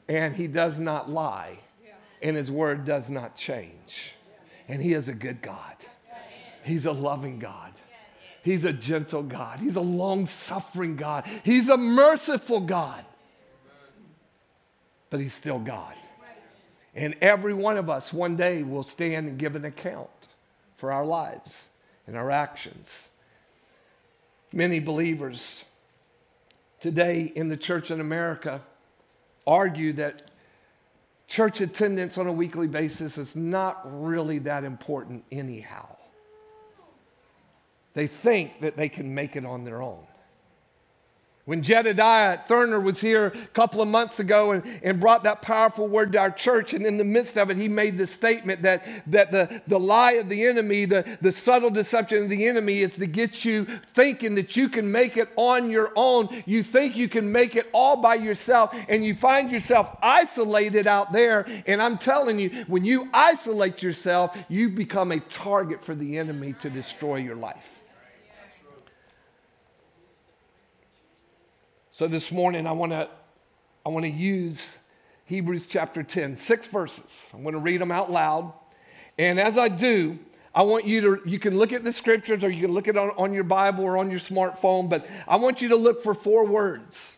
And 0.08 0.36
he 0.36 0.46
does 0.46 0.78
not 0.78 1.10
lie. 1.10 1.60
And 2.22 2.36
his 2.36 2.50
word 2.50 2.84
does 2.84 3.10
not 3.10 3.36
change. 3.36 4.14
And 4.68 4.82
he 4.82 4.94
is 4.94 5.08
a 5.08 5.14
good 5.14 5.42
God. 5.42 5.76
He's 6.64 6.86
a 6.86 6.92
loving 6.92 7.38
God. 7.38 7.72
He's 8.42 8.64
a 8.64 8.72
gentle 8.72 9.22
God. 9.22 9.60
He's 9.60 9.76
a 9.76 9.80
long 9.80 10.26
suffering 10.26 10.96
God. 10.96 11.26
He's 11.44 11.68
a 11.68 11.76
merciful 11.76 12.60
God. 12.60 13.04
But 15.10 15.20
he's 15.20 15.34
still 15.34 15.58
God. 15.58 15.94
And 16.94 17.14
every 17.20 17.54
one 17.54 17.76
of 17.76 17.90
us 17.90 18.12
one 18.12 18.36
day 18.36 18.62
will 18.62 18.82
stand 18.82 19.28
and 19.28 19.38
give 19.38 19.54
an 19.54 19.64
account 19.64 20.28
for 20.76 20.92
our 20.92 21.04
lives 21.04 21.68
and 22.06 22.16
our 22.16 22.30
actions. 22.30 23.10
Many 24.52 24.80
believers 24.80 25.64
today 26.80 27.32
in 27.34 27.48
the 27.48 27.56
church 27.56 27.90
in 27.90 28.00
America 28.00 28.62
argue 29.46 29.92
that 29.94 30.30
church 31.28 31.60
attendance 31.60 32.18
on 32.18 32.26
a 32.26 32.32
weekly 32.32 32.66
basis 32.66 33.18
is 33.18 33.36
not 33.36 33.80
really 33.84 34.38
that 34.40 34.64
important, 34.64 35.24
anyhow. 35.30 35.86
They 37.94 38.06
think 38.06 38.60
that 38.60 38.76
they 38.76 38.88
can 38.88 39.14
make 39.14 39.36
it 39.36 39.44
on 39.44 39.64
their 39.64 39.82
own. 39.82 40.06
When 41.46 41.62
Jedediah 41.62 42.38
Thurner 42.48 42.82
was 42.82 43.00
here 43.00 43.26
a 43.26 43.30
couple 43.30 43.80
of 43.80 43.86
months 43.86 44.18
ago 44.18 44.50
and, 44.50 44.64
and 44.82 44.98
brought 44.98 45.22
that 45.22 45.42
powerful 45.42 45.86
word 45.86 46.10
to 46.12 46.18
our 46.18 46.30
church, 46.32 46.74
and 46.74 46.84
in 46.84 46.96
the 46.96 47.04
midst 47.04 47.38
of 47.38 47.50
it, 47.50 47.56
he 47.56 47.68
made 47.68 47.96
the 47.98 48.08
statement 48.08 48.62
that, 48.62 48.84
that 49.06 49.30
the, 49.30 49.62
the 49.68 49.78
lie 49.78 50.14
of 50.14 50.28
the 50.28 50.44
enemy, 50.44 50.86
the, 50.86 51.16
the 51.20 51.30
subtle 51.30 51.70
deception 51.70 52.24
of 52.24 52.30
the 52.30 52.48
enemy, 52.48 52.80
is 52.80 52.96
to 52.96 53.06
get 53.06 53.44
you 53.44 53.64
thinking 53.64 54.34
that 54.34 54.56
you 54.56 54.68
can 54.68 54.90
make 54.90 55.16
it 55.16 55.28
on 55.36 55.70
your 55.70 55.92
own. 55.94 56.28
You 56.46 56.64
think 56.64 56.96
you 56.96 57.08
can 57.08 57.30
make 57.30 57.54
it 57.54 57.70
all 57.72 57.98
by 57.98 58.16
yourself, 58.16 58.76
and 58.88 59.04
you 59.04 59.14
find 59.14 59.52
yourself 59.52 59.96
isolated 60.02 60.88
out 60.88 61.12
there. 61.12 61.46
And 61.64 61.80
I'm 61.80 61.96
telling 61.96 62.40
you, 62.40 62.64
when 62.66 62.84
you 62.84 63.08
isolate 63.14 63.84
yourself, 63.84 64.36
you 64.48 64.68
become 64.68 65.12
a 65.12 65.20
target 65.20 65.84
for 65.84 65.94
the 65.94 66.18
enemy 66.18 66.54
to 66.54 66.70
destroy 66.70 67.18
your 67.18 67.36
life. 67.36 67.84
So 71.96 72.06
this 72.06 72.30
morning, 72.30 72.66
I 72.66 72.72
want 72.72 72.92
to 72.92 73.08
I 73.86 73.88
want 73.88 74.04
to 74.04 74.10
use 74.10 74.76
Hebrews 75.24 75.66
chapter 75.66 76.02
10, 76.02 76.36
six 76.36 76.66
verses. 76.66 77.30
I'm 77.32 77.42
going 77.42 77.54
to 77.54 77.58
read 77.58 77.80
them 77.80 77.90
out 77.90 78.10
loud. 78.10 78.52
And 79.16 79.40
as 79.40 79.56
I 79.56 79.68
do, 79.68 80.18
I 80.54 80.60
want 80.60 80.84
you 80.84 81.00
to, 81.00 81.22
you 81.24 81.38
can 81.38 81.56
look 81.56 81.72
at 81.72 81.84
the 81.84 81.94
scriptures 81.94 82.44
or 82.44 82.50
you 82.50 82.66
can 82.66 82.74
look 82.74 82.86
at 82.86 82.96
it 82.96 82.98
on, 82.98 83.12
on 83.16 83.32
your 83.32 83.44
Bible 83.44 83.82
or 83.82 83.96
on 83.96 84.10
your 84.10 84.20
smartphone, 84.20 84.90
but 84.90 85.06
I 85.26 85.36
want 85.36 85.62
you 85.62 85.70
to 85.70 85.76
look 85.76 86.02
for 86.02 86.12
four 86.12 86.44
words 86.44 87.16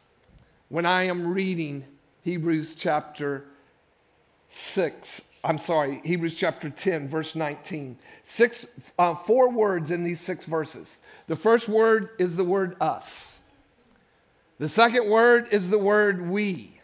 when 0.69 0.87
I 0.87 1.09
am 1.09 1.27
reading 1.35 1.85
Hebrews 2.23 2.77
chapter 2.77 3.47
6. 4.51 5.23
I'm 5.43 5.59
sorry, 5.59 6.01
Hebrews 6.05 6.37
chapter 6.37 6.71
10, 6.71 7.09
verse 7.09 7.35
19. 7.35 7.99
Six, 8.23 8.65
uh, 8.97 9.17
four 9.17 9.51
words 9.51 9.91
in 9.91 10.05
these 10.05 10.21
six 10.21 10.45
verses. 10.45 10.99
The 11.27 11.35
first 11.35 11.69
word 11.69 12.11
is 12.21 12.37
the 12.37 12.45
word 12.45 12.77
us. 12.81 13.38
The 14.59 14.69
second 14.69 15.09
word 15.09 15.49
is 15.53 15.71
the 15.71 15.79
word 15.79 16.29
we. 16.29 16.81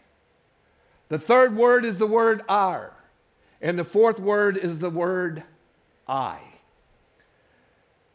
The 1.09 1.19
third 1.19 1.55
word 1.55 1.85
is 1.85 1.97
the 1.97 2.07
word 2.07 2.41
our. 2.47 2.93
And 3.61 3.77
the 3.77 3.83
fourth 3.83 4.19
word 4.19 4.57
is 4.57 4.79
the 4.79 4.89
word 4.89 5.43
I. 6.07 6.39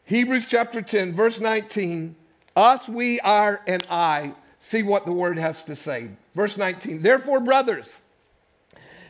Hebrews 0.05 0.47
chapter 0.47 0.81
10, 0.81 1.13
verse 1.13 1.39
19 1.39 2.15
us, 2.55 2.89
we, 2.89 3.19
are, 3.21 3.61
and 3.65 3.85
I. 3.89 4.33
See 4.59 4.83
what 4.83 5.05
the 5.05 5.13
word 5.13 5.37
has 5.39 5.63
to 5.65 5.75
say. 5.75 6.09
Verse 6.35 6.57
19 6.57 7.01
Therefore, 7.01 7.39
brothers, 7.39 8.01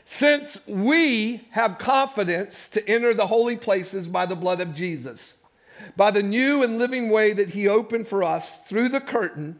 since 0.05 0.60
we 0.67 1.48
have 1.51 1.77
confidence 1.77 2.70
to 2.70 2.88
enter 2.88 3.13
the 3.13 3.27
holy 3.27 3.55
places 3.55 4.08
by 4.08 4.25
the 4.25 4.36
blood 4.36 4.62
of 4.62 4.74
Jesus, 4.74 5.36
by 5.96 6.12
the 6.12 6.24
new 6.24 6.63
and 6.63 6.77
living 6.77 7.10
way 7.10 7.34
that 7.34 7.50
he 7.50 7.67
opened 7.67 8.08
for 8.08 8.24
us 8.24 8.60
through 8.60 8.89
the 8.89 9.01
curtain 9.01 9.60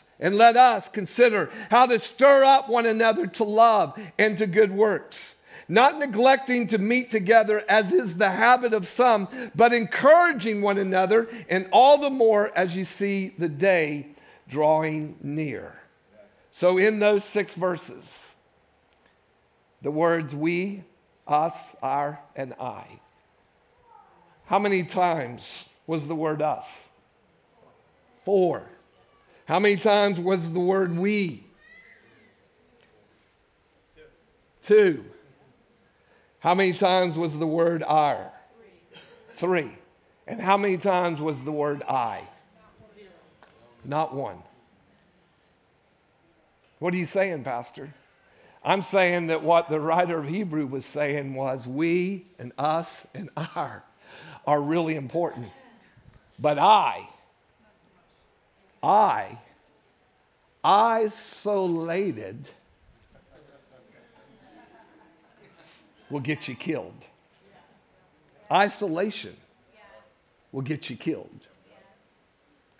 and 0.21 0.35
let 0.35 0.55
us 0.55 0.87
consider 0.87 1.49
how 1.71 1.87
to 1.87 1.99
stir 1.99 2.43
up 2.43 2.69
one 2.69 2.85
another 2.85 3.25
to 3.25 3.43
love 3.43 3.99
and 4.17 4.37
to 4.37 4.45
good 4.45 4.71
works, 4.71 5.35
not 5.67 5.97
neglecting 5.97 6.67
to 6.67 6.77
meet 6.77 7.09
together 7.09 7.65
as 7.67 7.91
is 7.91 8.17
the 8.17 8.29
habit 8.29 8.73
of 8.73 8.87
some, 8.87 9.27
but 9.55 9.73
encouraging 9.73 10.61
one 10.61 10.77
another, 10.77 11.27
and 11.49 11.67
all 11.71 11.97
the 11.97 12.09
more 12.09 12.55
as 12.55 12.75
you 12.75 12.85
see 12.85 13.33
the 13.37 13.49
day 13.49 14.07
drawing 14.47 15.17
near. 15.21 15.75
So, 16.51 16.77
in 16.77 16.99
those 16.99 17.23
six 17.23 17.55
verses, 17.55 18.35
the 19.81 19.91
words 19.91 20.35
we, 20.35 20.83
us, 21.27 21.75
our, 21.81 22.19
and 22.35 22.53
I. 22.59 22.99
How 24.45 24.59
many 24.59 24.83
times 24.83 25.69
was 25.87 26.07
the 26.07 26.15
word 26.15 26.41
us? 26.41 26.89
Four. 28.25 28.69
How 29.51 29.59
many 29.59 29.75
times 29.75 30.17
was 30.17 30.53
the 30.53 30.61
word 30.61 30.97
we? 30.97 31.43
Two. 34.61 35.03
How 36.39 36.55
many 36.55 36.71
times 36.71 37.17
was 37.17 37.37
the 37.37 37.45
word 37.45 37.83
our? 37.83 38.31
Three. 39.33 39.73
And 40.25 40.39
how 40.39 40.55
many 40.55 40.77
times 40.77 41.19
was 41.19 41.41
the 41.41 41.51
word 41.51 41.83
I? 41.83 42.21
Not 43.83 44.15
one. 44.15 44.41
What 46.79 46.93
are 46.93 46.97
you 46.97 47.05
saying, 47.05 47.43
Pastor? 47.43 47.93
I'm 48.63 48.81
saying 48.81 49.27
that 49.27 49.43
what 49.43 49.67
the 49.67 49.81
writer 49.81 50.17
of 50.17 50.29
Hebrew 50.29 50.65
was 50.65 50.85
saying 50.85 51.33
was 51.33 51.67
we 51.67 52.23
and 52.39 52.53
us 52.57 53.05
and 53.13 53.29
our 53.57 53.83
are 54.47 54.61
really 54.61 54.95
important. 54.95 55.49
But 56.39 56.57
I 56.57 57.09
I 58.83 59.37
isolated 60.63 62.49
will 66.09 66.19
get 66.19 66.47
you 66.47 66.55
killed. 66.55 67.05
Isolation 68.51 69.35
will 70.51 70.61
get 70.61 70.89
you 70.89 70.95
killed. 70.95 71.47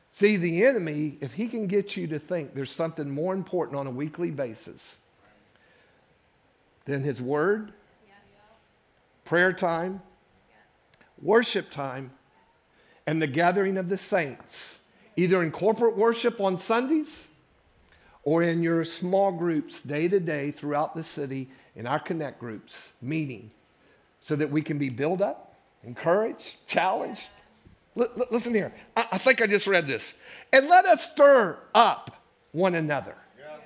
See, 0.09 0.35
the 0.35 0.65
enemy, 0.65 1.17
if 1.21 1.33
he 1.33 1.47
can 1.47 1.67
get 1.67 1.95
you 1.95 2.05
to 2.07 2.19
think 2.19 2.53
there's 2.53 2.71
something 2.71 3.09
more 3.09 3.33
important 3.33 3.77
on 3.77 3.87
a 3.87 3.91
weekly 3.91 4.29
basis 4.29 4.97
than 6.83 7.03
his 7.03 7.21
word, 7.21 7.71
prayer 9.23 9.53
time, 9.53 10.01
worship 11.21 11.71
time, 11.71 12.11
and 13.07 13.21
the 13.21 13.27
gathering 13.27 13.77
of 13.77 13.87
the 13.87 13.97
saints, 13.97 14.79
either 15.21 15.43
in 15.43 15.51
corporate 15.51 15.95
worship 15.95 16.41
on 16.41 16.57
Sundays 16.57 17.27
or 18.23 18.41
in 18.41 18.63
your 18.63 18.83
small 18.83 19.31
groups 19.31 19.79
day 19.81 20.07
to 20.07 20.19
day 20.19 20.51
throughout 20.51 20.95
the 20.95 21.03
city 21.03 21.49
in 21.75 21.85
our 21.85 21.99
connect 21.99 22.39
groups 22.39 22.91
meeting 23.01 23.51
so 24.19 24.35
that 24.35 24.49
we 24.49 24.61
can 24.61 24.77
be 24.77 24.89
built 24.89 25.21
up, 25.21 25.55
encouraged, 25.83 26.57
challenged, 26.67 27.27
L- 27.99 28.07
listen 28.31 28.53
here. 28.53 28.73
I-, 28.95 29.07
I 29.13 29.17
think 29.17 29.41
I 29.41 29.47
just 29.47 29.67
read 29.67 29.87
this. 29.87 30.15
And 30.51 30.67
let 30.67 30.85
us 30.85 31.09
stir 31.09 31.57
up 31.75 32.23
one 32.51 32.75
another. 32.75 33.15
Yeah. 33.39 33.57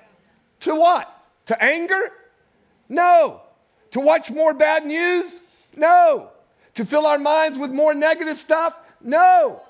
To 0.60 0.74
what? 0.74 1.12
To 1.46 1.62
anger? 1.62 2.12
No. 2.88 3.40
To 3.92 4.00
watch 4.00 4.30
more 4.30 4.52
bad 4.52 4.84
news? 4.84 5.40
No. 5.74 6.30
To 6.74 6.84
fill 6.84 7.06
our 7.06 7.18
minds 7.18 7.56
with 7.56 7.70
more 7.70 7.94
negative 7.94 8.36
stuff? 8.36 8.78
No. 9.00 9.62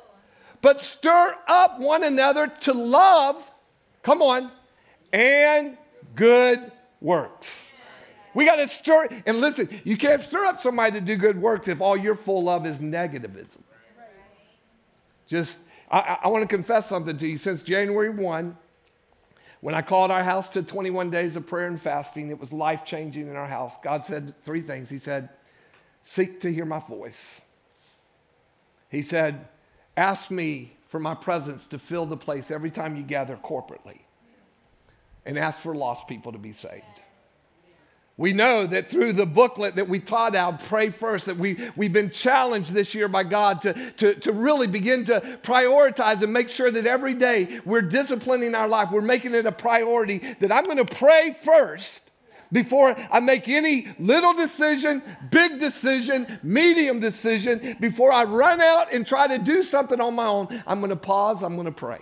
But 0.67 0.81
stir 0.81 1.37
up 1.47 1.79
one 1.79 2.03
another 2.03 2.49
to 2.49 2.73
love, 2.75 3.53
come 4.03 4.21
on, 4.21 4.51
and 5.13 5.79
good 6.17 6.73
works. 7.01 7.71
We 8.35 8.47
got 8.47 8.57
to 8.57 8.67
stir, 8.67 9.07
and 9.27 9.41
listen, 9.41 9.69
you 9.85 9.97
can't 9.97 10.21
stir 10.21 10.45
up 10.45 10.61
somebody 10.61 10.99
to 10.99 11.01
do 11.01 11.15
good 11.15 11.41
works 11.41 11.69
if 11.69 11.81
all 11.81 11.97
you're 11.97 12.17
full 12.17 12.49
of 12.49 12.67
is 12.67 12.81
negativism. 12.81 13.61
Just, 15.29 15.61
I, 15.89 16.19
I 16.25 16.29
want 16.31 16.43
to 16.43 16.49
confess 16.49 16.89
something 16.89 17.17
to 17.17 17.29
you. 17.29 17.39
Since 17.39 17.63
January 17.63 18.11
1, 18.11 18.57
when 19.61 19.75
I 19.77 19.83
called 19.83 20.11
our 20.11 20.25
house 20.25 20.51
to 20.51 20.65
21 20.65 21.11
days 21.11 21.37
of 21.37 21.47
prayer 21.47 21.69
and 21.69 21.81
fasting, 21.81 22.31
it 22.31 22.41
was 22.41 22.53
life 22.53 22.85
changing 22.85 23.29
in 23.29 23.37
our 23.37 23.47
house. 23.47 23.79
God 23.85 24.03
said 24.03 24.35
three 24.43 24.63
things. 24.63 24.91
He 24.91 24.99
said, 24.99 25.29
Seek 26.03 26.41
to 26.41 26.53
hear 26.53 26.65
my 26.65 26.81
voice. 26.81 27.41
He 28.89 29.03
said, 29.03 29.47
Ask 29.97 30.31
me 30.31 30.73
for 30.89 31.01
my 31.01 31.15
presence 31.15 31.67
to 31.69 31.79
fill 31.79 32.07
the 32.07 32.17
place 32.17 32.51
every 32.51 32.71
time 32.71 32.97
you 32.97 33.03
gather 33.03 33.37
corporately. 33.37 34.01
And 35.25 35.39
ask 35.39 35.59
for 35.59 35.75
lost 35.75 36.07
people 36.07 36.33
to 36.33 36.39
be 36.39 36.53
saved. 36.53 36.85
We 38.19 38.33
know 38.33 38.67
that 38.67 38.89
through 38.89 39.13
the 39.13 39.27
booklet 39.27 39.77
that 39.77 39.89
we 39.89 40.01
taught 40.01 40.35
out, 40.35 40.61
Pray 40.61 40.89
First, 40.89 41.27
that 41.27 41.37
we, 41.37 41.59
we've 41.77 41.93
been 41.93 42.11
challenged 42.11 42.73
this 42.73 42.95
year 42.95 43.09
by 43.09 43.25
God 43.25 43.61
to, 43.63 43.75
to, 43.93 44.15
to 44.15 44.33
really 44.33 44.67
begin 44.67 45.05
to 45.07 45.21
prioritize 45.43 46.23
and 46.23 46.33
make 46.33 46.49
sure 46.49 46.71
that 46.71 46.87
every 46.87 47.13
day 47.13 47.61
we're 47.67 47.83
disciplining 47.83 48.55
our 48.55 48.69
life. 48.69 48.91
We're 48.91 49.03
making 49.03 49.35
it 49.35 49.45
a 49.45 49.53
priority 49.53 50.19
that 50.41 50.51
I'm 50.51 50.65
going 50.65 50.79
to 50.79 50.87
pray 50.87 51.37
first 51.43 52.06
before 52.53 52.97
I 53.11 53.21
make 53.21 53.49
any 53.49 53.89
little 53.99 54.35
decision, 54.35 55.03
big 55.31 55.59
decision, 55.59 56.39
medium 56.43 57.01
decision, 57.01 57.77
before 57.81 58.13
I 58.13 58.25
run 58.25 58.61
out 58.61 58.93
and 58.93 59.07
try 59.07 59.27
to 59.29 59.39
do 59.39 59.63
something 59.63 60.01
on 60.01 60.15
my 60.15 60.27
own. 60.27 60.63
I'm 60.67 60.81
going 60.81 60.91
to 60.91 60.97
pause, 60.97 61.43
I'm 61.43 61.55
going 61.55 61.67
to 61.67 61.73
pray. 61.73 62.01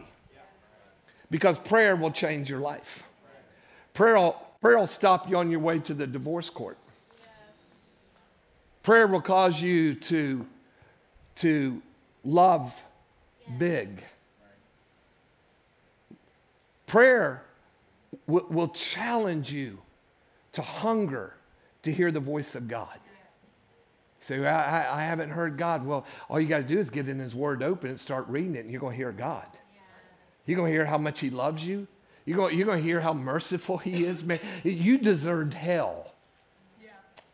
Because 1.31 1.59
prayer 1.59 1.97
will 1.97 2.13
change 2.13 2.49
your 2.51 2.61
life. 2.61 3.05
Prayer 3.93 4.17
will 4.17 4.45
Prayer 4.65 4.79
will 4.79 4.87
stop 4.87 5.29
you 5.29 5.37
on 5.37 5.51
your 5.51 5.61
way 5.61 5.79
to 5.79 5.93
the 5.93 6.07
divorce 6.07 6.49
court. 6.49 6.79
Prayer 8.83 9.07
will 9.07 9.21
cause 9.21 9.61
you 9.61 9.95
to, 9.95 10.47
to 11.35 11.83
love 12.25 12.83
big. 13.59 14.03
Prayer 16.87 17.45
will 18.27 18.68
challenge 18.68 19.53
you 19.53 19.83
to 20.55 20.62
hunger 20.62 21.35
to 21.83 21.93
hear 21.93 22.11
the 22.11 22.21
voice 22.21 22.55
of 22.55 22.69
God. 22.69 22.99
Say, 24.21 24.38
so 24.38 24.45
I, 24.45 25.01
I, 25.01 25.03
haven't 25.03 25.31
heard 25.31 25.59
God. 25.59 25.85
Well, 25.85 26.07
all 26.31 26.40
you 26.40 26.49
got 26.49 26.59
to 26.59 26.64
do 26.64 26.79
is 26.79 26.88
get 26.88 27.09
in 27.09 27.19
His 27.19 27.35
Word 27.35 27.62
open 27.62 27.90
and 27.90 28.01
start 28.01 28.27
reading 28.29 28.57
it, 28.57 28.61
and 28.61 28.71
you're 28.71 28.81
going 28.81 28.95
to 28.95 28.97
hear 28.97 29.12
God. 29.12 29.47
You're 30.47 30.57
going 30.57 30.71
to 30.71 30.75
hear 30.75 30.87
how 30.87 30.97
much 30.97 31.21
He 31.21 31.29
loves 31.29 31.64
you. 31.64 31.87
You're 32.25 32.38
going, 32.38 32.57
you're 32.57 32.67
going 32.67 32.79
to 32.79 32.85
hear 32.85 33.01
how 33.01 33.12
merciful 33.12 33.79
he 33.79 34.05
is, 34.05 34.25
man. 34.25 34.40
You 34.62 34.99
deserved 34.99 35.55
hell. 35.55 36.11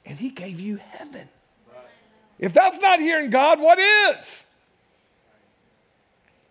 And 0.04 0.18
he 0.18 0.30
gave 0.30 0.58
you 0.58 0.76
heaven. 0.76 1.28
If 2.38 2.52
that's 2.52 2.78
not 2.78 2.98
hearing 2.98 3.30
God, 3.30 3.60
what 3.60 3.78
is? 3.78 4.44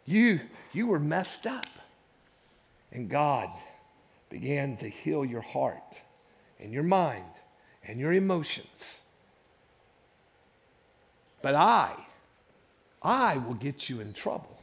You, 0.05 0.39
you 0.71 0.88
were 0.88 0.99
messed 0.99 1.47
up. 1.47 1.65
And 2.91 3.10
God 3.10 3.49
began 4.29 4.77
to 4.77 4.88
heal 4.88 5.25
your 5.25 5.41
heart 5.41 6.01
and 6.59 6.73
your 6.73 6.83
mind 6.83 7.25
and 7.83 7.99
your 7.99 8.13
emotions. 8.13 9.01
But 11.41 11.55
I, 11.55 11.95
I 13.01 13.37
will 13.37 13.53
get 13.53 13.89
you 13.89 14.01
in 14.01 14.13
trouble. 14.13 14.59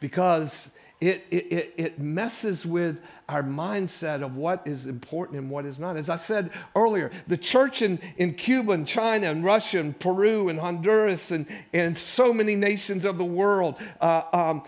Because 0.00 0.70
it, 1.00 1.24
it, 1.30 1.74
it 1.76 1.98
messes 1.98 2.64
with 2.64 3.00
our 3.28 3.42
mindset 3.42 4.22
of 4.22 4.36
what 4.36 4.64
is 4.66 4.86
important 4.86 5.38
and 5.38 5.50
what 5.50 5.64
is 5.64 5.80
not. 5.80 5.96
As 5.96 6.08
I 6.08 6.16
said 6.16 6.50
earlier, 6.76 7.10
the 7.26 7.36
church 7.36 7.82
in, 7.82 7.98
in 8.18 8.34
Cuba 8.34 8.72
and 8.72 8.86
China 8.86 9.28
and 9.30 9.44
Russia 9.44 9.80
and 9.80 9.98
Peru 9.98 10.48
and 10.48 10.60
Honduras 10.60 11.32
and, 11.32 11.46
and 11.72 11.98
so 11.98 12.32
many 12.32 12.54
nations 12.54 13.04
of 13.04 13.18
the 13.18 13.24
world, 13.24 13.80
uh, 14.00 14.22
um, 14.32 14.62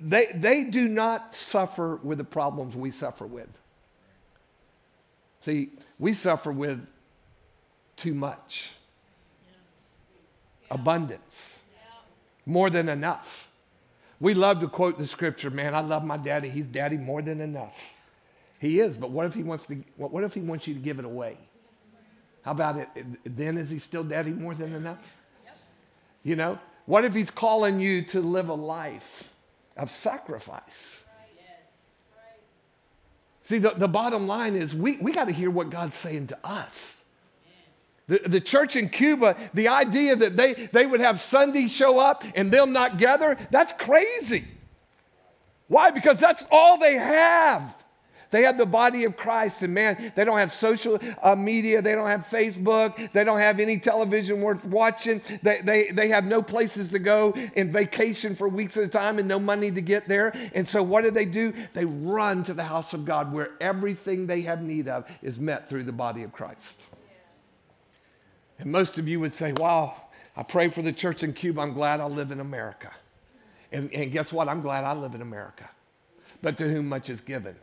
they, 0.00 0.28
they 0.34 0.64
do 0.64 0.88
not 0.88 1.34
suffer 1.34 1.96
with 1.96 2.18
the 2.18 2.24
problems 2.24 2.74
we 2.74 2.90
suffer 2.90 3.26
with. 3.26 3.48
See, 5.44 5.72
we 5.98 6.14
suffer 6.14 6.50
with 6.50 6.86
too 7.96 8.14
much, 8.14 8.70
abundance, 10.70 11.60
more 12.46 12.70
than 12.70 12.88
enough. 12.88 13.50
We 14.20 14.32
love 14.32 14.60
to 14.60 14.68
quote 14.68 14.96
the 14.98 15.06
scripture, 15.06 15.50
man. 15.50 15.74
I 15.74 15.80
love 15.80 16.02
my 16.02 16.16
daddy. 16.16 16.48
He's 16.48 16.66
daddy 16.66 16.96
more 16.96 17.20
than 17.20 17.42
enough. 17.42 17.78
He 18.58 18.80
is, 18.80 18.96
but 18.96 19.10
what 19.10 19.26
if 19.26 19.34
he 19.34 19.42
wants 19.42 19.66
to 19.66 19.84
what 19.98 20.24
if 20.24 20.32
he 20.32 20.40
wants 20.40 20.66
you 20.66 20.72
to 20.72 20.80
give 20.80 20.98
it 20.98 21.04
away? 21.04 21.36
How 22.40 22.52
about 22.52 22.78
it? 22.78 22.88
Then 23.24 23.58
is 23.58 23.68
he 23.68 23.78
still 23.78 24.02
daddy 24.02 24.30
more 24.30 24.54
than 24.54 24.72
enough? 24.72 25.14
You 26.22 26.36
know? 26.36 26.58
What 26.86 27.04
if 27.04 27.12
he's 27.12 27.30
calling 27.30 27.80
you 27.80 28.00
to 28.06 28.22
live 28.22 28.48
a 28.48 28.54
life 28.54 29.24
of 29.76 29.90
sacrifice? 29.90 31.03
See, 33.44 33.58
the, 33.58 33.70
the 33.70 33.88
bottom 33.88 34.26
line 34.26 34.56
is 34.56 34.74
we, 34.74 34.96
we 34.96 35.12
got 35.12 35.28
to 35.28 35.34
hear 35.34 35.50
what 35.50 35.70
God's 35.70 35.96
saying 35.96 36.28
to 36.28 36.38
us. 36.42 37.02
The, 38.06 38.20
the 38.26 38.40
church 38.40 38.74
in 38.74 38.88
Cuba, 38.88 39.36
the 39.54 39.68
idea 39.68 40.16
that 40.16 40.36
they, 40.36 40.54
they 40.54 40.84
would 40.84 41.00
have 41.00 41.20
Sunday 41.20 41.68
show 41.68 41.98
up 41.98 42.24
and 42.34 42.50
them 42.50 42.72
not 42.72 42.98
gather, 42.98 43.36
that's 43.50 43.72
crazy. 43.72 44.46
Why? 45.68 45.90
Because 45.90 46.18
that's 46.18 46.42
all 46.50 46.78
they 46.78 46.94
have. 46.94 47.83
They 48.34 48.42
have 48.42 48.58
the 48.58 48.66
body 48.66 49.04
of 49.04 49.16
Christ, 49.16 49.62
and 49.62 49.72
man, 49.72 50.12
they 50.16 50.24
don't 50.24 50.38
have 50.38 50.52
social 50.52 50.98
uh, 51.22 51.36
media, 51.36 51.80
they 51.80 51.92
don't 51.92 52.08
have 52.08 52.26
Facebook, 52.26 53.12
they 53.12 53.22
don't 53.22 53.38
have 53.38 53.60
any 53.60 53.78
television 53.78 54.40
worth 54.40 54.64
watching, 54.64 55.22
they, 55.44 55.60
they, 55.62 55.92
they 55.92 56.08
have 56.08 56.24
no 56.24 56.42
places 56.42 56.88
to 56.88 56.98
go 56.98 57.32
and 57.54 57.72
vacation 57.72 58.34
for 58.34 58.48
weeks 58.48 58.76
at 58.76 58.82
a 58.82 58.88
time 58.88 59.20
and 59.20 59.28
no 59.28 59.38
money 59.38 59.70
to 59.70 59.80
get 59.80 60.08
there. 60.08 60.34
And 60.52 60.66
so, 60.66 60.82
what 60.82 61.04
do 61.04 61.12
they 61.12 61.26
do? 61.26 61.54
They 61.74 61.84
run 61.84 62.42
to 62.42 62.54
the 62.54 62.64
house 62.64 62.92
of 62.92 63.04
God 63.04 63.32
where 63.32 63.52
everything 63.60 64.26
they 64.26 64.40
have 64.40 64.60
need 64.60 64.88
of 64.88 65.08
is 65.22 65.38
met 65.38 65.68
through 65.68 65.84
the 65.84 65.92
body 65.92 66.24
of 66.24 66.32
Christ. 66.32 66.82
And 68.58 68.72
most 68.72 68.98
of 68.98 69.06
you 69.06 69.20
would 69.20 69.32
say, 69.32 69.52
wow, 69.58 69.94
I 70.36 70.42
pray 70.42 70.70
for 70.70 70.82
the 70.82 70.92
church 70.92 71.22
in 71.22 71.34
Cuba. 71.34 71.60
I'm 71.60 71.72
glad 71.72 72.00
I 72.00 72.06
live 72.06 72.32
in 72.32 72.40
America. 72.40 72.90
And, 73.70 73.94
and 73.94 74.10
guess 74.10 74.32
what? 74.32 74.48
I'm 74.48 74.60
glad 74.60 74.82
I 74.82 74.92
live 74.94 75.14
in 75.14 75.22
America. 75.22 75.70
But 76.42 76.58
to 76.58 76.68
whom 76.68 76.88
much 76.88 77.08
is 77.08 77.20
given? 77.20 77.54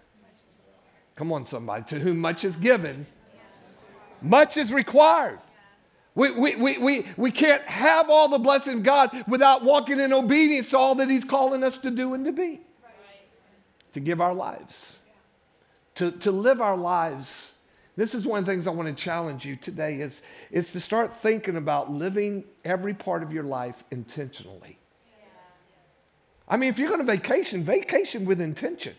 Come 1.16 1.32
on, 1.32 1.46
somebody. 1.46 1.84
To 1.86 2.00
whom 2.00 2.20
much 2.20 2.44
is 2.44 2.56
given, 2.56 3.06
much 4.22 4.58
is 4.58 4.72
required. 4.72 5.40
We, 6.14 6.32
we, 6.32 6.56
we, 6.56 6.78
we, 6.78 7.06
we 7.16 7.32
can't 7.32 7.66
have 7.68 8.10
all 8.10 8.28
the 8.28 8.40
blessing 8.40 8.80
of 8.80 8.84
God 8.84 9.24
without 9.28 9.64
walking 9.64 10.00
in 10.00 10.12
obedience 10.12 10.70
to 10.70 10.78
all 10.78 10.96
that 10.96 11.10
He's 11.10 11.24
calling 11.24 11.64
us 11.64 11.78
to 11.80 11.92
do 11.92 12.14
and 12.14 12.26
to 12.26 12.32
be. 12.32 12.62
To 13.94 14.00
give 14.00 14.22
our 14.22 14.34
lives, 14.34 14.96
to, 15.96 16.12
to 16.12 16.32
live 16.32 16.62
our 16.62 16.78
lives 16.78 17.52
this 17.96 18.16
is 18.16 18.26
one 18.26 18.40
of 18.40 18.46
the 18.46 18.52
things 18.52 18.68
I 18.68 18.72
want 18.72 18.88
to 18.88 19.04
challenge 19.04 19.46
you 19.46 19.56
today 19.56 20.00
is, 20.00 20.22
is 20.50 20.72
to 20.72 20.80
start 20.80 21.14
thinking 21.14 21.58
about 21.58 21.92
living 21.92 22.46
every 22.64 22.94
part 22.94 23.22
of 23.22 23.34
your 23.34 23.44
life 23.44 23.84
intentionally. 23.92 24.78
I 26.48 26.58
mean, 26.58 26.70
if 26.70 26.80
you're 26.80 26.88
going 26.88 27.00
to 27.00 27.06
vacation, 27.06 27.64
vacation 27.64 28.26
with 28.26 28.42
intention. 28.42 28.96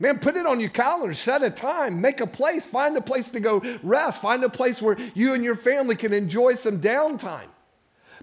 Man, 0.00 0.18
put 0.18 0.36
it 0.36 0.46
on 0.46 0.60
your 0.60 0.70
calendar, 0.70 1.12
set 1.12 1.42
a 1.42 1.50
time, 1.50 2.00
make 2.00 2.20
a 2.20 2.26
place, 2.26 2.64
find 2.64 2.96
a 2.96 3.00
place 3.00 3.30
to 3.30 3.40
go 3.40 3.62
rest, 3.82 4.22
find 4.22 4.44
a 4.44 4.48
place 4.48 4.80
where 4.80 4.96
you 5.14 5.34
and 5.34 5.42
your 5.42 5.56
family 5.56 5.96
can 5.96 6.12
enjoy 6.12 6.54
some 6.54 6.80
downtime. 6.80 7.48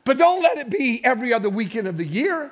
But 0.06 0.18
don't 0.18 0.42
let 0.42 0.58
it 0.58 0.70
be 0.70 1.04
every 1.04 1.34
other 1.34 1.50
weekend 1.50 1.88
of 1.88 1.98
the 1.98 2.06
year. 2.06 2.52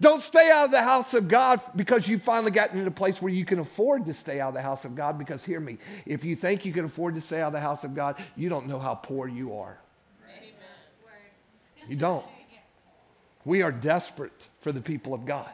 Don't 0.00 0.22
stay 0.22 0.50
out 0.50 0.66
of 0.66 0.70
the 0.70 0.82
house 0.82 1.14
of 1.14 1.28
God 1.28 1.60
because 1.74 2.06
you've 2.06 2.22
finally 2.22 2.50
gotten 2.50 2.80
in 2.80 2.86
a 2.86 2.90
place 2.90 3.22
where 3.22 3.32
you 3.32 3.44
can 3.44 3.58
afford 3.58 4.04
to 4.06 4.14
stay 4.14 4.40
out 4.40 4.48
of 4.48 4.54
the 4.54 4.62
house 4.62 4.84
of 4.84 4.94
God. 4.94 5.18
Because 5.18 5.44
hear 5.44 5.60
me, 5.60 5.78
if 6.04 6.24
you 6.24 6.36
think 6.36 6.64
you 6.64 6.72
can 6.72 6.84
afford 6.84 7.14
to 7.14 7.20
stay 7.20 7.40
out 7.40 7.48
of 7.48 7.52
the 7.54 7.60
house 7.60 7.84
of 7.84 7.94
God, 7.94 8.16
you 8.36 8.48
don't 8.48 8.66
know 8.66 8.78
how 8.78 8.94
poor 8.94 9.28
you 9.28 9.56
are. 9.56 9.78
Amen. 10.36 10.52
You 11.88 11.96
don't. 11.96 12.24
We 13.44 13.62
are 13.62 13.72
desperate 13.72 14.48
for 14.60 14.72
the 14.72 14.80
people 14.80 15.14
of 15.14 15.24
God, 15.24 15.50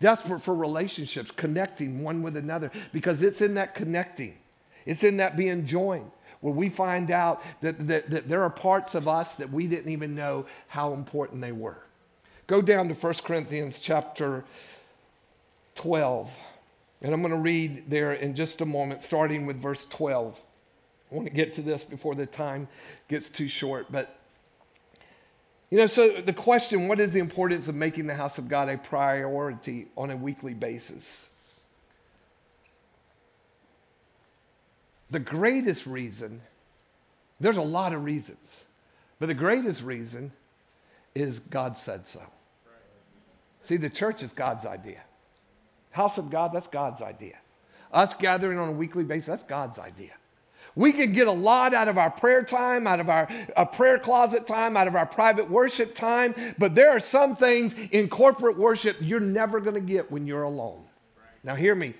desperate 0.00 0.40
for 0.40 0.54
relationships, 0.54 1.30
connecting 1.30 2.02
one 2.02 2.22
with 2.22 2.36
another, 2.36 2.70
because 2.92 3.22
it's 3.22 3.40
in 3.40 3.54
that 3.54 3.74
connecting, 3.74 4.36
it's 4.86 5.04
in 5.04 5.16
that 5.18 5.36
being 5.36 5.66
joined 5.66 6.10
where 6.40 6.54
we 6.54 6.68
find 6.68 7.10
out 7.10 7.42
that, 7.60 7.88
that, 7.88 8.10
that 8.10 8.28
there 8.28 8.42
are 8.42 8.50
parts 8.50 8.94
of 8.94 9.08
us 9.08 9.34
that 9.34 9.50
we 9.50 9.66
didn't 9.66 9.90
even 9.90 10.14
know 10.14 10.46
how 10.68 10.92
important 10.92 11.40
they 11.40 11.52
were. 11.52 11.82
Go 12.46 12.62
down 12.62 12.88
to 12.88 12.94
1 12.94 13.14
Corinthians 13.24 13.80
chapter 13.80 14.44
12. 15.74 16.32
And 17.02 17.14
I'm 17.14 17.20
going 17.20 17.32
to 17.32 17.38
read 17.38 17.90
there 17.90 18.12
in 18.12 18.34
just 18.34 18.60
a 18.60 18.66
moment, 18.66 19.02
starting 19.02 19.46
with 19.46 19.60
verse 19.60 19.84
12. 19.86 20.40
I 21.10 21.14
want 21.14 21.26
to 21.26 21.32
get 21.32 21.54
to 21.54 21.62
this 21.62 21.84
before 21.84 22.14
the 22.14 22.26
time 22.26 22.68
gets 23.08 23.30
too 23.30 23.48
short. 23.48 23.86
But, 23.90 24.17
you 25.70 25.78
know, 25.78 25.86
so 25.86 26.08
the 26.20 26.32
question 26.32 26.88
what 26.88 26.98
is 26.98 27.12
the 27.12 27.20
importance 27.20 27.68
of 27.68 27.74
making 27.74 28.06
the 28.06 28.14
house 28.14 28.38
of 28.38 28.48
God 28.48 28.68
a 28.68 28.78
priority 28.78 29.88
on 29.96 30.10
a 30.10 30.16
weekly 30.16 30.54
basis? 30.54 31.28
The 35.10 35.20
greatest 35.20 35.86
reason, 35.86 36.42
there's 37.40 37.56
a 37.56 37.62
lot 37.62 37.92
of 37.92 38.04
reasons, 38.04 38.64
but 39.18 39.26
the 39.26 39.34
greatest 39.34 39.82
reason 39.82 40.32
is 41.14 41.38
God 41.38 41.76
said 41.76 42.06
so. 42.06 42.22
See, 43.62 43.76
the 43.76 43.90
church 43.90 44.22
is 44.22 44.32
God's 44.32 44.64
idea. 44.64 45.02
House 45.90 46.18
of 46.18 46.30
God, 46.30 46.52
that's 46.52 46.68
God's 46.68 47.02
idea. 47.02 47.36
Us 47.92 48.14
gathering 48.14 48.58
on 48.58 48.68
a 48.68 48.72
weekly 48.72 49.04
basis, 49.04 49.26
that's 49.26 49.42
God's 49.42 49.78
idea. 49.78 50.12
We 50.78 50.92
can 50.92 51.12
get 51.12 51.26
a 51.26 51.32
lot 51.32 51.74
out 51.74 51.88
of 51.88 51.98
our 51.98 52.08
prayer 52.08 52.44
time, 52.44 52.86
out 52.86 53.00
of 53.00 53.08
our, 53.08 53.28
our 53.56 53.66
prayer 53.66 53.98
closet 53.98 54.46
time, 54.46 54.76
out 54.76 54.86
of 54.86 54.94
our 54.94 55.06
private 55.06 55.50
worship 55.50 55.92
time, 55.92 56.36
but 56.56 56.76
there 56.76 56.90
are 56.90 57.00
some 57.00 57.34
things 57.34 57.74
in 57.90 58.08
corporate 58.08 58.56
worship 58.56 58.96
you're 59.00 59.18
never 59.18 59.58
going 59.58 59.74
to 59.74 59.80
get 59.80 60.12
when 60.12 60.24
you're 60.24 60.44
alone. 60.44 60.84
Right. 61.16 61.26
Now, 61.42 61.56
hear 61.56 61.74
me. 61.74 61.94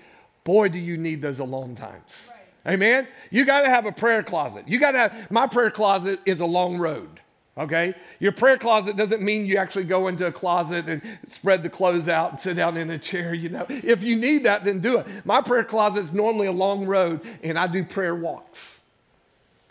Boy, 0.45 0.69
do 0.69 0.79
you 0.79 0.95
need 0.95 1.21
those 1.21 1.39
alone 1.39 1.75
times. 1.75 2.31
Right. 2.65 2.75
Amen? 2.75 3.09
You 3.31 3.43
got 3.43 3.63
to 3.63 3.69
have 3.69 3.85
a 3.85 3.91
prayer 3.91 4.23
closet. 4.23 4.65
You 4.65 4.79
got 4.79 4.91
to 4.91 4.97
have, 4.99 5.29
my 5.29 5.45
prayer 5.45 5.71
closet 5.71 6.21
is 6.25 6.39
a 6.39 6.45
long 6.45 6.77
road 6.77 7.19
okay? 7.59 7.93
Your 8.19 8.31
prayer 8.31 8.57
closet 8.57 8.95
doesn't 8.95 9.21
mean 9.21 9.45
you 9.45 9.57
actually 9.57 9.83
go 9.83 10.07
into 10.07 10.25
a 10.25 10.31
closet 10.31 10.87
and 10.87 11.01
spread 11.27 11.61
the 11.61 11.69
clothes 11.69 12.07
out 12.07 12.31
and 12.31 12.39
sit 12.39 12.55
down 12.55 12.77
in 12.77 12.89
a 12.89 12.97
chair, 12.97 13.33
you 13.33 13.49
know. 13.49 13.65
If 13.69 14.03
you 14.03 14.15
need 14.15 14.45
that, 14.45 14.63
then 14.63 14.79
do 14.79 14.97
it. 14.97 15.07
My 15.25 15.41
prayer 15.41 15.63
closet 15.63 16.03
is 16.03 16.13
normally 16.13 16.47
a 16.47 16.51
long 16.51 16.85
road, 16.85 17.21
and 17.43 17.59
I 17.59 17.67
do 17.67 17.83
prayer 17.83 18.15
walks. 18.15 18.79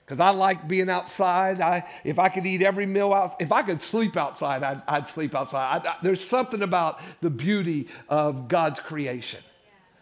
Because 0.04 0.20
I 0.20 0.30
like 0.30 0.66
being 0.66 0.88
outside. 0.88 1.60
I, 1.60 1.86
if 2.02 2.18
I 2.18 2.30
could 2.30 2.46
eat 2.46 2.62
every 2.62 2.86
meal 2.86 3.12
out, 3.12 3.34
if 3.40 3.52
I 3.52 3.62
could 3.62 3.80
sleep 3.80 4.16
outside, 4.16 4.62
I'd, 4.62 4.82
I'd 4.88 5.06
sleep 5.06 5.34
outside. 5.34 5.84
I, 5.84 5.90
I, 5.90 5.96
there's 6.02 6.26
something 6.26 6.62
about 6.62 7.00
the 7.20 7.28
beauty 7.28 7.88
of 8.08 8.48
God's 8.48 8.80
creation. 8.80 9.40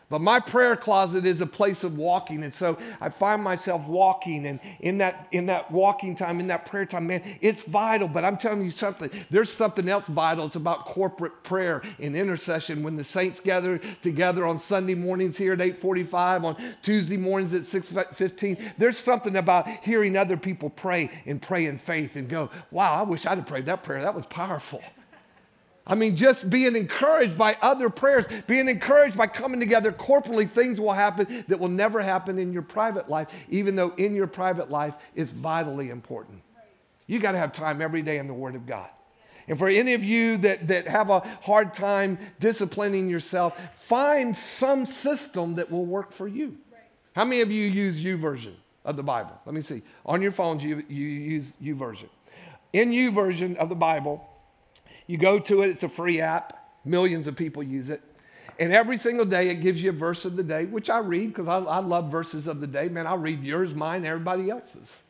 But 0.08 0.20
my 0.20 0.38
prayer 0.38 0.76
closet 0.76 1.26
is 1.26 1.40
a 1.40 1.46
place 1.46 1.82
of 1.82 1.96
walking. 1.96 2.44
And 2.44 2.52
so 2.52 2.78
I 3.00 3.08
find 3.08 3.42
myself 3.42 3.88
walking. 3.88 4.46
And 4.46 4.60
in 4.78 4.98
that, 4.98 5.26
in 5.32 5.46
that 5.46 5.70
walking 5.72 6.14
time, 6.14 6.38
in 6.38 6.46
that 6.46 6.64
prayer 6.64 6.86
time, 6.86 7.08
man, 7.08 7.22
it's 7.40 7.64
vital. 7.64 8.06
But 8.06 8.24
I'm 8.24 8.36
telling 8.36 8.62
you 8.62 8.70
something, 8.70 9.10
there's 9.30 9.52
something 9.52 9.88
else 9.88 10.06
vital. 10.06 10.46
It's 10.46 10.54
about 10.54 10.84
corporate 10.84 11.42
prayer 11.42 11.82
and 11.98 12.14
intercession. 12.14 12.84
When 12.84 12.94
the 12.94 13.02
saints 13.02 13.40
gather 13.40 13.78
together 14.00 14.46
on 14.46 14.60
Sunday 14.60 14.94
mornings 14.94 15.36
here 15.36 15.54
at 15.54 15.60
845, 15.60 16.44
on 16.44 16.56
Tuesday 16.82 17.16
mornings 17.16 17.52
at 17.52 17.64
615, 17.64 18.58
there's 18.78 18.98
something 18.98 19.36
about 19.36 19.68
hearing 19.68 20.16
other 20.16 20.36
people 20.36 20.70
pray 20.70 21.10
and 21.26 21.42
pray 21.42 21.66
in 21.66 21.78
faith 21.78 22.14
and 22.14 22.28
go, 22.28 22.48
wow, 22.70 22.94
I 22.94 23.02
wish 23.02 23.26
I'd 23.26 23.38
have 23.38 23.46
prayed 23.46 23.66
that 23.66 23.82
prayer. 23.82 24.02
That 24.02 24.14
was 24.14 24.26
powerful. 24.26 24.82
I 25.86 25.94
mean, 25.94 26.16
just 26.16 26.50
being 26.50 26.74
encouraged 26.74 27.38
by 27.38 27.56
other 27.62 27.88
prayers, 27.88 28.26
being 28.46 28.68
encouraged 28.68 29.16
by 29.16 29.28
coming 29.28 29.60
together 29.60 29.92
corporately, 29.92 30.48
things 30.48 30.80
will 30.80 30.92
happen 30.92 31.44
that 31.46 31.60
will 31.60 31.68
never 31.68 32.02
happen 32.02 32.38
in 32.38 32.52
your 32.52 32.62
private 32.62 33.08
life, 33.08 33.28
even 33.48 33.76
though 33.76 33.94
in 33.96 34.16
your 34.16 34.26
private 34.26 34.68
life 34.70 34.94
is 35.14 35.30
vitally 35.30 35.90
important. 35.90 36.42
You 37.06 37.20
got 37.20 37.32
to 37.32 37.38
have 37.38 37.52
time 37.52 37.80
every 37.80 38.02
day 38.02 38.18
in 38.18 38.26
the 38.26 38.34
Word 38.34 38.56
of 38.56 38.66
God. 38.66 38.88
And 39.48 39.56
for 39.56 39.68
any 39.68 39.94
of 39.94 40.02
you 40.02 40.38
that, 40.38 40.66
that 40.66 40.88
have 40.88 41.08
a 41.08 41.20
hard 41.42 41.72
time 41.72 42.18
disciplining 42.40 43.08
yourself, 43.08 43.56
find 43.74 44.36
some 44.36 44.86
system 44.86 45.54
that 45.54 45.70
will 45.70 45.86
work 45.86 46.12
for 46.12 46.26
you. 46.26 46.58
How 47.14 47.24
many 47.24 47.42
of 47.42 47.50
you 47.50 47.68
use 47.68 48.00
U 48.00 48.18
YouVersion 48.18 48.54
of 48.84 48.96
the 48.96 49.04
Bible? 49.04 49.40
Let 49.46 49.54
me 49.54 49.60
see. 49.60 49.82
On 50.04 50.20
your 50.20 50.32
phones, 50.32 50.64
you, 50.64 50.82
you 50.88 51.06
use 51.06 51.52
U 51.60 51.76
YouVersion. 51.76 52.08
In 52.72 52.92
U 52.92 53.12
YouVersion 53.12 53.56
of 53.56 53.68
the 53.68 53.76
Bible, 53.76 54.28
you 55.06 55.16
go 55.18 55.38
to 55.38 55.62
it, 55.62 55.70
it's 55.70 55.82
a 55.82 55.88
free 55.88 56.20
app. 56.20 56.70
Millions 56.84 57.26
of 57.26 57.36
people 57.36 57.62
use 57.62 57.90
it. 57.90 58.02
And 58.58 58.72
every 58.72 58.96
single 58.96 59.26
day 59.26 59.48
it 59.50 59.56
gives 59.56 59.82
you 59.82 59.90
a 59.90 59.92
verse 59.92 60.24
of 60.24 60.36
the 60.36 60.42
day, 60.42 60.64
which 60.64 60.88
I 60.88 60.98
read 60.98 61.28
because 61.28 61.48
I, 61.48 61.58
I, 61.58 61.78
love 61.78 62.10
verses 62.10 62.48
of 62.48 62.60
the 62.60 62.66
day. 62.66 62.88
Man, 62.88 63.06
I'll 63.06 63.18
read 63.18 63.42
yours, 63.42 63.74
mine, 63.74 64.06
everybody 64.06 64.50
else's. 64.50 65.02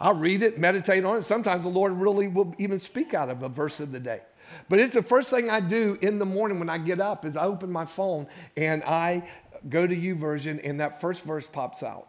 I'll 0.00 0.14
read 0.14 0.42
it, 0.42 0.58
meditate 0.58 1.04
on 1.04 1.18
it. 1.18 1.22
Sometimes 1.22 1.62
the 1.62 1.68
Lord 1.68 1.92
really 1.92 2.26
will 2.26 2.52
even 2.58 2.80
speak 2.80 3.14
out 3.14 3.30
of 3.30 3.42
a 3.42 3.48
verse 3.48 3.78
of 3.78 3.92
the 3.92 4.00
day. 4.00 4.22
But 4.68 4.80
it's 4.80 4.92
the 4.92 5.02
first 5.02 5.30
thing 5.30 5.50
I 5.50 5.60
do 5.60 5.96
in 6.00 6.18
the 6.18 6.24
morning 6.24 6.58
when 6.58 6.68
I 6.68 6.78
get 6.78 7.00
up 7.00 7.24
is 7.24 7.36
I 7.36 7.44
open 7.44 7.70
my 7.70 7.84
phone 7.84 8.26
and 8.56 8.82
I 8.82 9.28
go 9.68 9.86
to 9.86 9.96
YouVersion 9.96 10.60
and 10.64 10.80
that 10.80 11.00
first 11.00 11.22
verse 11.22 11.46
pops 11.46 11.82
out. 11.82 12.08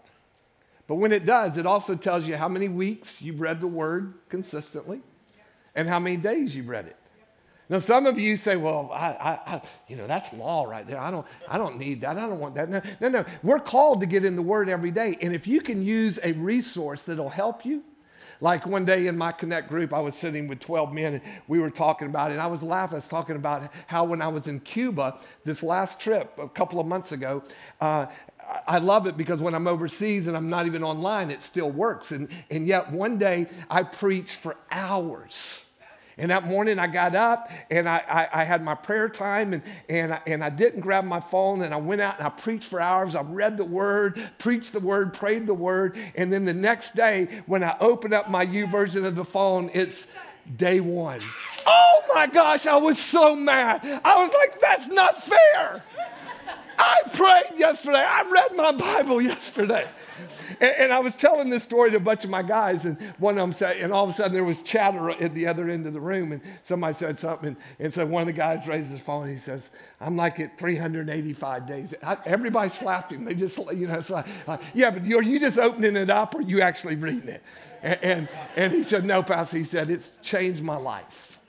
But 0.87 0.95
when 0.95 1.11
it 1.11 1.25
does, 1.25 1.57
it 1.57 1.65
also 1.65 1.95
tells 1.95 2.27
you 2.27 2.37
how 2.37 2.47
many 2.47 2.67
weeks 2.67 3.21
you've 3.21 3.39
read 3.39 3.61
the 3.61 3.67
word 3.67 4.15
consistently 4.29 5.01
and 5.73 5.87
how 5.87 5.99
many 5.99 6.17
days 6.17 6.55
you've 6.55 6.69
read 6.69 6.87
it. 6.87 6.97
Now, 7.67 7.79
some 7.79 8.05
of 8.05 8.19
you 8.19 8.37
say, 8.37 8.57
well, 8.57 8.91
I, 8.93 9.07
I, 9.07 9.55
I, 9.55 9.61
you 9.87 9.95
know, 9.95 10.05
that's 10.05 10.31
law 10.33 10.65
right 10.65 10.85
there. 10.85 10.99
I 10.99 11.09
don't, 11.09 11.25
I 11.49 11.57
don't 11.57 11.77
need 11.79 12.01
that. 12.01 12.17
I 12.17 12.27
don't 12.27 12.39
want 12.39 12.55
that. 12.55 12.69
No, 12.69 12.81
no, 12.99 13.09
no. 13.09 13.25
We're 13.41 13.59
called 13.59 14.01
to 14.01 14.05
get 14.05 14.23
in 14.23 14.35
the 14.35 14.41
Word 14.41 14.69
every 14.69 14.91
day. 14.91 15.17
And 15.21 15.33
if 15.33 15.47
you 15.47 15.61
can 15.61 15.83
use 15.83 16.19
a 16.23 16.33
resource 16.33 17.03
that'll 17.03 17.29
help 17.29 17.65
you, 17.65 17.83
like 18.41 18.67
one 18.67 18.85
day 18.85 19.07
in 19.07 19.17
my 19.17 19.31
Connect 19.31 19.67
group, 19.67 19.93
I 19.93 19.99
was 19.99 20.13
sitting 20.13 20.47
with 20.47 20.59
12 20.59 20.93
men 20.93 21.13
and 21.15 21.23
we 21.47 21.59
were 21.59 21.71
talking 21.71 22.07
about 22.07 22.29
it. 22.29 22.33
And 22.33 22.41
I 22.41 22.47
was 22.47 22.61
laughing. 22.61 22.95
I 22.95 22.97
was 22.97 23.07
talking 23.07 23.35
about 23.35 23.71
how 23.87 24.03
when 24.03 24.21
I 24.21 24.27
was 24.27 24.47
in 24.47 24.59
Cuba 24.59 25.19
this 25.43 25.63
last 25.63 25.99
trip 25.99 26.37
a 26.37 26.49
couple 26.49 26.79
of 26.79 26.85
months 26.85 27.11
ago, 27.11 27.43
uh, 27.81 28.07
I 28.67 28.77
love 28.77 29.07
it 29.07 29.17
because 29.17 29.39
when 29.39 29.55
I'm 29.55 29.67
overseas 29.67 30.27
and 30.27 30.37
I'm 30.37 30.49
not 30.49 30.67
even 30.67 30.83
online, 30.83 31.31
it 31.31 31.41
still 31.41 31.71
works. 31.71 32.11
And, 32.11 32.29
and 32.51 32.67
yet 32.67 32.91
one 32.91 33.17
day 33.17 33.47
I 33.71 33.81
preached 33.81 34.35
for 34.35 34.55
hours 34.69 35.64
and 36.17 36.31
that 36.31 36.47
morning 36.47 36.79
I 36.79 36.87
got 36.87 37.15
up 37.15 37.51
and 37.69 37.89
I, 37.89 37.97
I, 38.07 38.41
I 38.41 38.43
had 38.45 38.63
my 38.63 38.75
prayer 38.75 39.09
time 39.09 39.53
and, 39.53 39.63
and, 39.89 40.13
I, 40.13 40.21
and 40.25 40.43
I 40.43 40.49
didn't 40.49 40.79
grab 40.79 41.03
my 41.03 41.19
phone 41.19 41.61
and 41.61 41.73
I 41.73 41.77
went 41.77 42.01
out 42.01 42.17
and 42.17 42.25
I 42.25 42.29
preached 42.29 42.65
for 42.65 42.79
hours. 42.79 43.15
I 43.15 43.21
read 43.21 43.57
the 43.57 43.65
word, 43.65 44.21
preached 44.37 44.71
the 44.71 44.79
word, 44.79 45.13
prayed 45.13 45.45
the 45.45 45.53
word. 45.53 45.97
And 46.15 46.31
then 46.31 46.45
the 46.45 46.53
next 46.53 46.95
day, 46.95 47.43
when 47.47 47.63
I 47.63 47.75
opened 47.79 48.13
up 48.13 48.29
my 48.29 48.45
YouVersion 48.45 49.05
of 49.05 49.15
the 49.15 49.25
phone, 49.25 49.69
it's 49.73 50.07
day 50.55 50.79
one. 50.79 51.21
Oh 51.65 52.03
my 52.13 52.27
gosh, 52.27 52.65
I 52.65 52.77
was 52.77 52.97
so 52.99 53.35
mad. 53.35 53.81
I 54.05 54.21
was 54.23 54.31
like, 54.33 54.59
that's 54.61 54.87
not 54.87 55.21
fair. 55.21 55.83
I 56.77 57.01
prayed 57.13 57.59
yesterday. 57.59 58.03
I 58.05 58.29
read 58.29 58.55
my 58.55 58.71
Bible 58.71 59.21
yesterday. 59.21 59.87
And, 60.61 60.75
and, 60.77 60.93
I 60.93 60.99
was 60.99 61.15
telling 61.15 61.49
this 61.49 61.63
story 61.63 61.91
to 61.91 61.97
a 61.97 61.99
bunch 61.99 62.23
of 62.23 62.29
my 62.29 62.41
guys, 62.41 62.85
and 62.85 63.01
one 63.19 63.35
of 63.35 63.41
them 63.41 63.53
said, 63.53 63.77
and 63.77 63.91
all 63.91 64.03
of 64.03 64.09
a 64.09 64.13
sudden 64.13 64.33
there 64.33 64.43
was 64.43 64.61
chatter 64.61 65.11
at 65.11 65.33
the 65.33 65.47
other 65.47 65.69
end 65.69 65.85
of 65.87 65.93
the 65.93 65.99
room, 65.99 66.31
and 66.31 66.41
somebody 66.63 66.93
said 66.93 67.19
something, 67.19 67.49
and, 67.49 67.57
and 67.79 67.93
so 67.93 68.05
one 68.05 68.21
of 68.21 68.27
the 68.27 68.33
guys 68.33 68.67
raised 68.67 68.89
his 68.89 68.99
phone, 68.99 69.23
and 69.23 69.31
he 69.31 69.37
says, 69.37 69.71
I'm 69.99 70.15
like 70.15 70.39
at 70.39 70.57
385 70.57 71.67
days. 71.67 71.93
I, 72.03 72.17
everybody 72.25 72.69
slapped 72.69 73.11
him. 73.11 73.25
They 73.25 73.35
just, 73.35 73.57
you 73.73 73.87
know, 73.87 74.01
so 74.01 74.23
uh, 74.47 74.57
yeah, 74.73 74.91
but 74.91 75.03
are 75.03 75.23
you 75.23 75.39
just 75.39 75.59
opening 75.59 75.95
it 75.97 76.09
up, 76.09 76.35
or 76.35 76.39
are 76.39 76.41
you 76.41 76.61
actually 76.61 76.95
reading 76.95 77.29
it? 77.29 77.43
And, 77.81 77.99
and, 78.03 78.29
and 78.55 78.73
he 78.73 78.83
said, 78.83 79.05
no, 79.05 79.21
Pastor. 79.21 79.57
He 79.57 79.63
said, 79.63 79.89
it's 79.91 80.17
changed 80.21 80.63
my 80.63 80.77
life. 80.77 81.39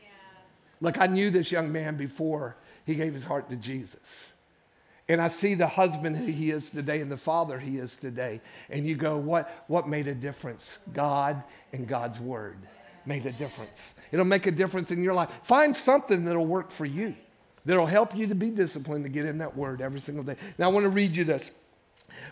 Look, 0.81 1.00
I 1.00 1.07
knew 1.07 1.31
this 1.31 1.50
young 1.50 1.72
man 1.72 1.96
before 1.96 2.57
he 2.85 2.94
gave 2.94 3.14
his 3.14 3.24
heart 3.24 3.48
to 3.50 3.57
Jesus. 3.57 4.33
And 5.08 5.20
I 5.20 5.28
see 5.28 5.54
the 5.54 5.68
husband 5.68 6.16
he 6.16 6.50
is 6.50 6.70
today 6.70 7.00
and 7.00 7.10
the 7.10 7.16
father 7.16 7.58
he 7.58 7.78
is 7.78 7.96
today. 7.96 8.40
And 8.68 8.86
you 8.86 8.96
go, 8.96 9.16
what, 9.16 9.64
what 9.68 9.88
made 9.88 10.08
a 10.08 10.14
difference? 10.14 10.78
God 10.92 11.44
and 11.72 11.86
God's 11.86 12.18
word 12.18 12.56
made 13.04 13.24
a 13.24 13.32
difference. 13.32 13.94
It'll 14.10 14.24
make 14.24 14.46
a 14.46 14.50
difference 14.50 14.90
in 14.90 15.02
your 15.02 15.14
life. 15.14 15.30
Find 15.42 15.76
something 15.76 16.24
that'll 16.24 16.44
work 16.44 16.72
for 16.72 16.84
you. 16.84 17.14
that'll 17.66 17.86
help 17.86 18.16
you 18.16 18.26
to 18.28 18.34
be 18.34 18.50
disciplined 18.50 19.04
to 19.04 19.10
get 19.10 19.26
in 19.26 19.38
that 19.38 19.56
word 19.56 19.82
every 19.82 20.00
single 20.00 20.24
day. 20.24 20.36
Now, 20.56 20.70
I 20.70 20.72
want 20.72 20.84
to 20.84 20.90
read 20.90 21.14
you 21.14 21.24
this. 21.24 21.50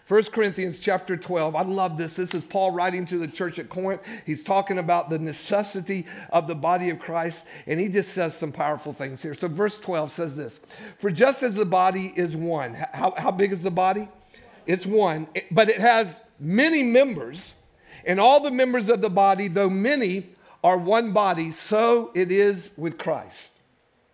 1 0.06 0.24
Corinthians 0.24 0.80
chapter 0.80 1.16
12. 1.16 1.56
I 1.56 1.62
love 1.62 1.96
this. 1.96 2.16
This 2.16 2.34
is 2.34 2.44
Paul 2.44 2.72
writing 2.72 3.06
to 3.06 3.18
the 3.18 3.26
church 3.26 3.58
at 3.58 3.70
Corinth. 3.70 4.02
He's 4.26 4.44
talking 4.44 4.78
about 4.78 5.08
the 5.08 5.18
necessity 5.18 6.06
of 6.30 6.46
the 6.46 6.54
body 6.54 6.90
of 6.90 6.98
Christ, 6.98 7.48
and 7.66 7.80
he 7.80 7.88
just 7.88 8.10
says 8.10 8.36
some 8.36 8.52
powerful 8.52 8.92
things 8.92 9.22
here. 9.22 9.32
So, 9.32 9.48
verse 9.48 9.78
12 9.78 10.10
says 10.10 10.36
this 10.36 10.60
For 10.98 11.10
just 11.10 11.42
as 11.42 11.54
the 11.54 11.64
body 11.64 12.12
is 12.14 12.36
one, 12.36 12.74
how, 12.74 13.14
how 13.16 13.30
big 13.30 13.52
is 13.52 13.62
the 13.62 13.70
body? 13.70 14.08
It's 14.66 14.84
one, 14.84 15.26
but 15.50 15.68
it 15.68 15.80
has 15.80 16.20
many 16.38 16.82
members, 16.82 17.54
and 18.06 18.20
all 18.20 18.40
the 18.40 18.50
members 18.50 18.90
of 18.90 19.00
the 19.00 19.10
body, 19.10 19.48
though 19.48 19.70
many, 19.70 20.28
are 20.62 20.76
one 20.76 21.12
body, 21.12 21.50
so 21.50 22.10
it 22.14 22.30
is 22.30 22.70
with 22.76 22.98
Christ. 22.98 23.53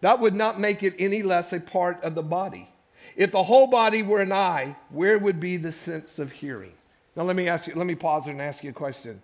that 0.00 0.20
would 0.20 0.34
not 0.34 0.60
make 0.60 0.82
it 0.82 0.94
any 0.98 1.22
less 1.22 1.52
a 1.52 1.60
part 1.60 2.02
of 2.04 2.14
the 2.14 2.22
body. 2.22 2.70
If 3.16 3.32
the 3.32 3.42
whole 3.42 3.66
body 3.66 4.02
were 4.02 4.20
an 4.20 4.32
eye, 4.32 4.76
where 4.90 5.18
would 5.18 5.40
be 5.40 5.56
the 5.56 5.72
sense 5.72 6.18
of 6.18 6.30
hearing? 6.30 6.72
Now 7.16 7.24
let 7.24 7.34
me 7.34 7.48
ask 7.48 7.66
you, 7.66 7.74
let 7.74 7.86
me 7.86 7.94
pause 7.94 8.28
and 8.28 8.40
ask 8.40 8.62
you 8.62 8.70
a 8.70 8.72
question. 8.74 9.20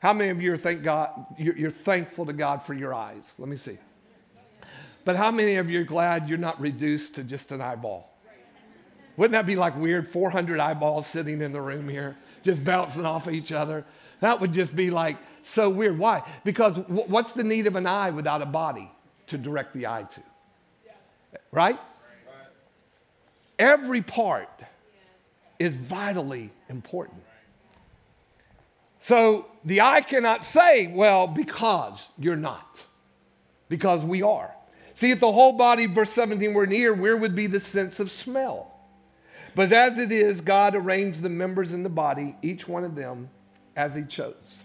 How 0.00 0.12
many 0.12 0.30
of 0.30 0.40
you 0.40 0.52
are 0.52 0.56
thank 0.56 0.82
God, 0.82 1.10
you're, 1.38 1.56
you're 1.56 1.70
thankful 1.70 2.26
to 2.26 2.32
God 2.32 2.62
for 2.62 2.74
your 2.74 2.94
eyes? 2.94 3.34
Let 3.38 3.48
me 3.48 3.56
see. 3.56 3.78
But 5.04 5.16
how 5.16 5.30
many 5.30 5.56
of 5.56 5.70
you 5.70 5.80
are 5.80 5.84
glad 5.84 6.28
you're 6.28 6.38
not 6.38 6.60
reduced 6.60 7.16
to 7.16 7.24
just 7.24 7.50
an 7.50 7.60
eyeball? 7.60 8.08
Wouldn't 9.16 9.32
that 9.32 9.46
be 9.46 9.56
like 9.56 9.76
weird? 9.76 10.08
400 10.08 10.58
eyeballs 10.58 11.06
sitting 11.06 11.42
in 11.42 11.52
the 11.52 11.60
room 11.60 11.88
here, 11.88 12.16
just 12.42 12.64
bouncing 12.64 13.04
off 13.04 13.26
of 13.26 13.34
each 13.34 13.52
other. 13.52 13.84
That 14.20 14.40
would 14.40 14.52
just 14.52 14.74
be 14.74 14.90
like 14.90 15.18
so 15.42 15.68
weird. 15.68 15.98
Why? 15.98 16.22
Because 16.44 16.78
what's 16.88 17.32
the 17.32 17.44
need 17.44 17.66
of 17.66 17.76
an 17.76 17.86
eye 17.86 18.10
without 18.10 18.40
a 18.40 18.46
body? 18.46 18.90
To 19.32 19.38
direct 19.38 19.72
the 19.72 19.86
eye 19.86 20.04
to. 20.04 20.20
Right? 21.50 21.78
Every 23.58 24.02
part 24.02 24.48
is 25.58 25.74
vitally 25.74 26.50
important. 26.68 27.22
So 29.00 29.46
the 29.64 29.80
eye 29.80 30.02
cannot 30.02 30.44
say, 30.44 30.86
well, 30.86 31.26
because 31.26 32.12
you're 32.18 32.36
not, 32.36 32.84
because 33.68 34.04
we 34.04 34.22
are. 34.22 34.54
See, 34.94 35.10
if 35.10 35.20
the 35.20 35.32
whole 35.32 35.54
body, 35.54 35.86
verse 35.86 36.10
17, 36.10 36.54
were 36.54 36.66
near, 36.66 36.92
where 36.92 37.16
would 37.16 37.34
be 37.34 37.46
the 37.46 37.60
sense 37.60 37.98
of 37.98 38.10
smell? 38.10 38.70
But 39.54 39.72
as 39.72 39.98
it 39.98 40.12
is, 40.12 40.40
God 40.40 40.74
arranged 40.74 41.22
the 41.22 41.30
members 41.30 41.72
in 41.72 41.82
the 41.82 41.90
body, 41.90 42.36
each 42.42 42.68
one 42.68 42.84
of 42.84 42.94
them, 42.94 43.30
as 43.74 43.94
He 43.94 44.04
chose. 44.04 44.64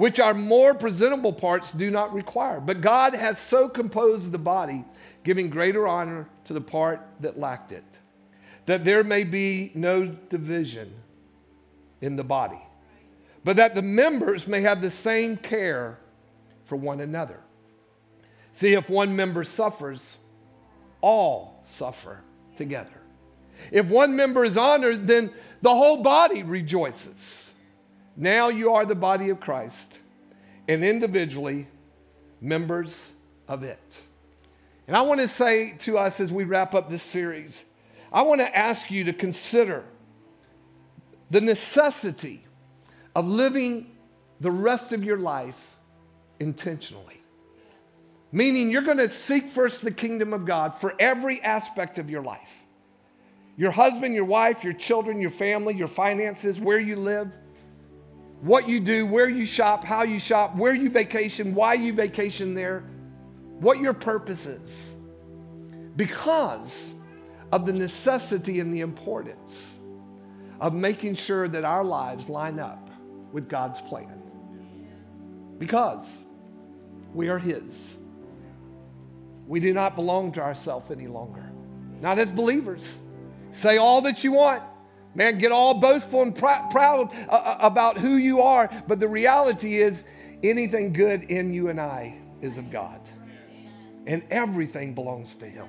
which 0.00 0.18
our 0.18 0.32
more 0.32 0.72
presentable 0.72 1.30
parts 1.30 1.72
do 1.72 1.90
not 1.90 2.14
require. 2.14 2.58
But 2.58 2.80
God 2.80 3.12
has 3.14 3.38
so 3.38 3.68
composed 3.68 4.32
the 4.32 4.38
body, 4.38 4.86
giving 5.24 5.50
greater 5.50 5.86
honor 5.86 6.26
to 6.44 6.54
the 6.54 6.60
part 6.62 7.06
that 7.20 7.38
lacked 7.38 7.70
it, 7.70 7.84
that 8.64 8.82
there 8.82 9.04
may 9.04 9.24
be 9.24 9.72
no 9.74 10.06
division 10.06 10.90
in 12.00 12.16
the 12.16 12.24
body, 12.24 12.62
but 13.44 13.56
that 13.56 13.74
the 13.74 13.82
members 13.82 14.48
may 14.48 14.62
have 14.62 14.80
the 14.80 14.90
same 14.90 15.36
care 15.36 15.98
for 16.64 16.76
one 16.76 17.02
another. 17.02 17.40
See, 18.54 18.72
if 18.72 18.88
one 18.88 19.14
member 19.14 19.44
suffers, 19.44 20.16
all 21.02 21.60
suffer 21.64 22.22
together. 22.56 23.02
If 23.70 23.90
one 23.90 24.16
member 24.16 24.46
is 24.46 24.56
honored, 24.56 25.06
then 25.06 25.30
the 25.60 25.74
whole 25.74 26.02
body 26.02 26.42
rejoices. 26.42 27.49
Now 28.16 28.48
you 28.48 28.72
are 28.72 28.84
the 28.84 28.94
body 28.94 29.30
of 29.30 29.40
Christ 29.40 29.98
and 30.68 30.84
individually 30.84 31.66
members 32.40 33.12
of 33.48 33.62
it. 33.62 34.02
And 34.86 34.96
I 34.96 35.02
want 35.02 35.20
to 35.20 35.28
say 35.28 35.74
to 35.80 35.98
us 35.98 36.20
as 36.20 36.32
we 36.32 36.44
wrap 36.44 36.74
up 36.74 36.90
this 36.90 37.02
series, 37.02 37.64
I 38.12 38.22
want 38.22 38.40
to 38.40 38.56
ask 38.56 38.90
you 38.90 39.04
to 39.04 39.12
consider 39.12 39.84
the 41.30 41.40
necessity 41.40 42.44
of 43.14 43.28
living 43.28 43.86
the 44.40 44.50
rest 44.50 44.92
of 44.92 45.04
your 45.04 45.18
life 45.18 45.76
intentionally. 46.40 47.20
Meaning, 48.32 48.70
you're 48.70 48.82
going 48.82 48.98
to 48.98 49.08
seek 49.08 49.48
first 49.48 49.82
the 49.82 49.90
kingdom 49.90 50.32
of 50.32 50.44
God 50.44 50.74
for 50.74 50.94
every 50.98 51.40
aspect 51.42 51.98
of 51.98 52.10
your 52.10 52.22
life 52.22 52.64
your 53.56 53.72
husband, 53.72 54.14
your 54.14 54.24
wife, 54.24 54.64
your 54.64 54.72
children, 54.72 55.20
your 55.20 55.30
family, 55.30 55.74
your 55.74 55.88
finances, 55.88 56.58
where 56.58 56.78
you 56.78 56.96
live 56.96 57.30
what 58.40 58.68
you 58.68 58.80
do, 58.80 59.06
where 59.06 59.28
you 59.28 59.44
shop, 59.44 59.84
how 59.84 60.02
you 60.02 60.18
shop, 60.18 60.56
where 60.56 60.74
you 60.74 60.90
vacation, 60.90 61.54
why 61.54 61.74
you 61.74 61.92
vacation 61.92 62.54
there, 62.54 62.84
what 63.58 63.78
your 63.78 63.92
purpose 63.92 64.46
is. 64.46 64.94
Because 65.96 66.94
of 67.52 67.66
the 67.66 67.72
necessity 67.72 68.60
and 68.60 68.72
the 68.72 68.80
importance 68.80 69.76
of 70.60 70.74
making 70.74 71.14
sure 71.14 71.48
that 71.48 71.64
our 71.64 71.84
lives 71.84 72.28
line 72.28 72.58
up 72.58 72.90
with 73.32 73.48
God's 73.48 73.80
plan. 73.82 74.22
Because 75.58 76.24
we 77.12 77.28
are 77.28 77.38
His. 77.38 77.96
We 79.46 79.60
do 79.60 79.74
not 79.74 79.96
belong 79.96 80.32
to 80.32 80.40
ourselves 80.40 80.90
any 80.90 81.08
longer, 81.08 81.50
not 82.00 82.18
as 82.18 82.30
believers. 82.30 82.98
Say 83.52 83.78
all 83.78 84.02
that 84.02 84.22
you 84.22 84.32
want. 84.32 84.62
Man, 85.14 85.38
get 85.38 85.50
all 85.50 85.74
boastful 85.74 86.22
and 86.22 86.34
pr- 86.34 86.68
proud 86.70 87.12
uh, 87.28 87.32
uh, 87.32 87.56
about 87.60 87.98
who 87.98 88.16
you 88.16 88.40
are, 88.42 88.70
but 88.86 89.00
the 89.00 89.08
reality 89.08 89.76
is 89.76 90.04
anything 90.42 90.92
good 90.92 91.24
in 91.24 91.52
you 91.52 91.68
and 91.68 91.80
I 91.80 92.16
is 92.40 92.58
of 92.58 92.70
God. 92.70 93.00
And 94.06 94.22
everything 94.30 94.94
belongs 94.94 95.36
to 95.36 95.46
Him. 95.46 95.66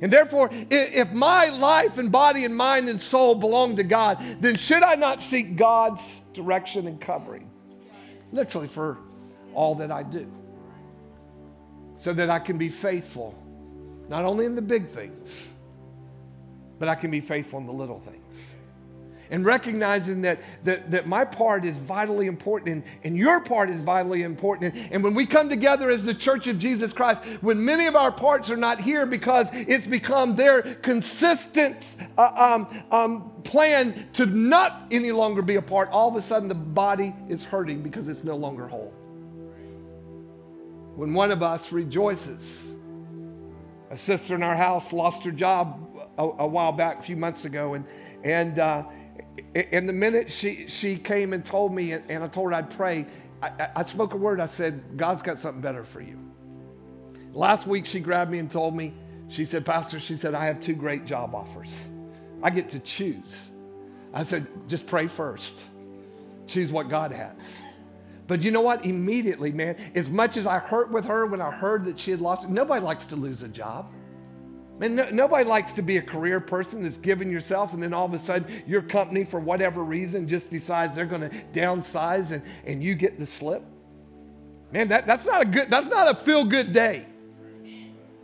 And 0.00 0.10
therefore, 0.10 0.48
if 0.52 1.12
my 1.12 1.46
life 1.46 1.98
and 1.98 2.10
body 2.10 2.44
and 2.46 2.56
mind 2.56 2.88
and 2.88 2.98
soul 2.98 3.34
belong 3.34 3.76
to 3.76 3.82
God, 3.82 4.18
then 4.40 4.56
should 4.56 4.82
I 4.82 4.94
not 4.94 5.20
seek 5.20 5.56
God's 5.56 6.22
direction 6.32 6.86
and 6.86 6.98
covering? 6.98 7.50
Literally 8.32 8.68
for 8.68 8.98
all 9.52 9.74
that 9.74 9.92
I 9.92 10.02
do. 10.04 10.30
So 11.96 12.14
that 12.14 12.30
I 12.30 12.38
can 12.38 12.56
be 12.56 12.70
faithful, 12.70 13.34
not 14.08 14.24
only 14.24 14.46
in 14.46 14.54
the 14.54 14.62
big 14.62 14.88
things, 14.88 15.50
but 16.78 16.88
I 16.88 16.94
can 16.94 17.10
be 17.10 17.20
faithful 17.20 17.58
in 17.58 17.66
the 17.66 17.72
little 17.72 18.00
things 18.00 18.54
and 19.30 19.44
recognizing 19.44 20.22
that, 20.22 20.40
that, 20.64 20.90
that 20.90 21.06
my 21.06 21.24
part 21.24 21.64
is 21.64 21.76
vitally 21.76 22.26
important 22.26 22.70
and, 22.70 22.82
and 23.04 23.16
your 23.16 23.40
part 23.40 23.70
is 23.70 23.80
vitally 23.80 24.22
important. 24.22 24.74
And, 24.74 24.92
and 24.92 25.04
when 25.04 25.14
we 25.14 25.24
come 25.24 25.48
together 25.48 25.88
as 25.88 26.04
the 26.04 26.14
church 26.14 26.46
of 26.48 26.58
Jesus 26.58 26.92
Christ, 26.92 27.22
when 27.40 27.64
many 27.64 27.86
of 27.86 27.94
our 27.96 28.10
parts 28.10 28.50
are 28.50 28.56
not 28.56 28.80
here 28.80 29.06
because 29.06 29.48
it's 29.52 29.86
become 29.86 30.36
their 30.36 30.62
consistent 30.62 31.96
uh, 32.18 32.56
um, 32.58 32.84
um, 32.90 33.30
plan 33.44 34.08
to 34.14 34.26
not 34.26 34.86
any 34.90 35.12
longer 35.12 35.42
be 35.42 35.56
a 35.56 35.62
part, 35.62 35.88
all 35.90 36.08
of 36.08 36.16
a 36.16 36.20
sudden 36.20 36.48
the 36.48 36.54
body 36.54 37.14
is 37.28 37.44
hurting 37.44 37.82
because 37.82 38.08
it's 38.08 38.24
no 38.24 38.36
longer 38.36 38.66
whole. 38.66 38.92
When 40.96 41.14
one 41.14 41.30
of 41.30 41.42
us 41.42 41.72
rejoices, 41.72 42.70
a 43.90 43.96
sister 43.96 44.34
in 44.34 44.42
our 44.42 44.56
house 44.56 44.92
lost 44.92 45.24
her 45.24 45.30
job 45.30 45.86
a, 46.18 46.22
a 46.22 46.46
while 46.46 46.72
back, 46.72 46.98
a 46.98 47.02
few 47.02 47.16
months 47.16 47.44
ago, 47.44 47.74
and, 47.74 47.84
and 48.22 48.58
uh, 48.58 48.84
and 49.54 49.88
the 49.88 49.92
minute 49.92 50.30
she, 50.30 50.68
she 50.68 50.96
came 50.96 51.32
and 51.32 51.44
told 51.44 51.74
me, 51.74 51.92
and 51.92 52.22
I 52.24 52.28
told 52.28 52.50
her 52.50 52.54
I'd 52.54 52.70
pray, 52.70 53.06
I, 53.42 53.68
I 53.76 53.82
spoke 53.84 54.14
a 54.14 54.16
word. 54.16 54.40
I 54.40 54.46
said, 54.46 54.96
God's 54.96 55.22
got 55.22 55.38
something 55.38 55.60
better 55.60 55.84
for 55.84 56.00
you. 56.00 56.18
Last 57.32 57.66
week, 57.66 57.86
she 57.86 58.00
grabbed 58.00 58.30
me 58.30 58.38
and 58.38 58.50
told 58.50 58.74
me, 58.74 58.94
she 59.28 59.44
said, 59.44 59.64
Pastor, 59.64 60.00
she 60.00 60.16
said, 60.16 60.34
I 60.34 60.46
have 60.46 60.60
two 60.60 60.74
great 60.74 61.04
job 61.04 61.34
offers. 61.34 61.88
I 62.42 62.50
get 62.50 62.70
to 62.70 62.80
choose. 62.80 63.48
I 64.12 64.24
said, 64.24 64.46
just 64.66 64.86
pray 64.86 65.06
first. 65.06 65.64
Choose 66.46 66.72
what 66.72 66.88
God 66.88 67.12
has. 67.12 67.60
But 68.26 68.42
you 68.42 68.50
know 68.50 68.60
what? 68.60 68.84
Immediately, 68.84 69.52
man, 69.52 69.76
as 69.94 70.08
much 70.08 70.36
as 70.36 70.46
I 70.46 70.58
hurt 70.58 70.90
with 70.90 71.04
her 71.04 71.26
when 71.26 71.40
I 71.40 71.50
heard 71.50 71.84
that 71.84 71.98
she 71.98 72.10
had 72.10 72.20
lost 72.20 72.48
nobody 72.48 72.84
likes 72.84 73.06
to 73.06 73.16
lose 73.16 73.42
a 73.42 73.48
job. 73.48 73.92
Man, 74.80 74.94
no, 74.94 75.10
nobody 75.10 75.44
likes 75.44 75.74
to 75.74 75.82
be 75.82 75.98
a 75.98 76.02
career 76.02 76.40
person 76.40 76.82
that's 76.82 76.96
giving 76.96 77.30
yourself 77.30 77.74
and 77.74 77.82
then 77.82 77.92
all 77.92 78.06
of 78.06 78.14
a 78.14 78.18
sudden 78.18 78.50
your 78.66 78.80
company, 78.80 79.24
for 79.24 79.38
whatever 79.38 79.84
reason, 79.84 80.26
just 80.26 80.50
decides 80.50 80.96
they're 80.96 81.04
going 81.04 81.28
to 81.28 81.36
downsize 81.52 82.30
and, 82.32 82.42
and 82.64 82.82
you 82.82 82.94
get 82.94 83.18
the 83.18 83.26
slip. 83.26 83.62
Man, 84.72 84.88
that, 84.88 85.06
that's 85.06 85.26
not 85.26 85.42
a 85.42 85.44
good, 85.44 85.68
that's 85.68 85.86
not 85.86 86.08
a 86.08 86.14
feel 86.14 86.44
good 86.44 86.72
day. 86.72 87.06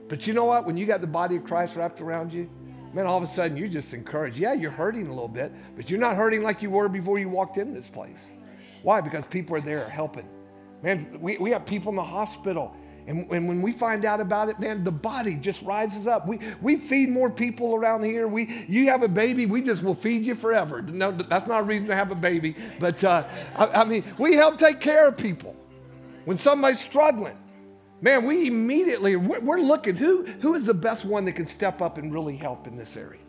But 0.09 0.27
you 0.27 0.33
know 0.33 0.47
what? 0.47 0.65
When 0.65 0.79
you 0.79 0.87
got 0.87 1.03
the 1.03 1.07
body 1.07 1.37
of 1.37 1.45
Christ 1.45 1.77
wrapped 1.77 2.01
around 2.01 2.33
you, 2.33 2.49
man, 2.95 3.05
all 3.05 3.19
of 3.19 3.23
a 3.23 3.27
sudden 3.27 3.55
you're 3.59 3.69
just 3.69 3.93
encouraged. 3.93 4.39
Yeah, 4.39 4.55
you're 4.55 4.71
hurting 4.71 5.09
a 5.09 5.11
little 5.11 5.29
bit, 5.29 5.53
but 5.77 5.91
you're 5.91 6.01
not 6.01 6.17
hurting 6.17 6.43
like 6.43 6.63
you 6.63 6.71
were 6.71 6.89
before 6.89 7.19
you 7.19 7.29
walked 7.29 7.59
in 7.59 7.75
this 7.75 7.87
place. 7.87 8.31
Why? 8.83 9.03
Because 9.03 9.27
people 9.27 9.57
are 9.57 9.61
there 9.61 9.87
helping. 9.91 10.27
Man, 10.83 11.19
we, 11.21 11.37
we 11.37 11.51
have 11.51 11.67
people 11.67 11.91
in 11.91 11.97
the 11.97 12.03
hospital 12.03 12.75
and, 13.07 13.31
and, 13.31 13.47
when 13.47 13.63
we 13.63 13.71
find 13.71 14.05
out 14.05 14.21
about 14.21 14.49
it, 14.49 14.59
man, 14.59 14.83
the 14.83 14.91
body 14.91 15.37
just 15.37 15.63
rises 15.63 16.07
up. 16.07 16.27
We, 16.27 16.41
we 16.61 16.77
feed 16.77 17.09
more 17.09 17.31
people 17.31 17.75
around 17.75 18.03
here. 18.03 18.27
We, 18.27 18.67
you 18.69 18.87
have 18.87 19.03
a 19.03 19.09
baby, 19.09 19.47
we 19.47 19.63
just 19.63 19.83
will 19.83 19.95
feed 19.95 20.27
you 20.27 20.35
forever. 20.35 20.83
No, 20.83 21.13
that's 21.13 21.47
not 21.47 21.61
a 21.61 21.63
reason 21.63 21.87
to 21.89 21.95
have 21.95 22.11
a 22.11 22.17
baby. 22.17 22.57
But 22.81 23.05
uh, 23.05 23.27
I, 23.55 23.67
I 23.67 23.85
mean, 23.85 24.05
we 24.19 24.35
help 24.35 24.59
take 24.59 24.81
care 24.81 25.07
of 25.07 25.17
people. 25.17 25.55
When 26.25 26.37
somebody's 26.37 26.81
struggling, 26.81 27.39
man, 28.01 28.25
we 28.25 28.49
immediately, 28.49 29.15
we're, 29.15 29.41
we're 29.41 29.61
looking, 29.61 29.95
who, 29.95 30.25
who 30.25 30.55
is 30.55 30.67
the 30.67 30.75
best 30.75 31.05
one 31.05 31.25
that 31.27 31.33
can 31.33 31.47
step 31.47 31.81
up 31.81 31.99
and 31.99 32.13
really 32.13 32.37
help 32.37 32.67
in 32.67 32.77
this 32.77 32.97
area? 32.97 33.21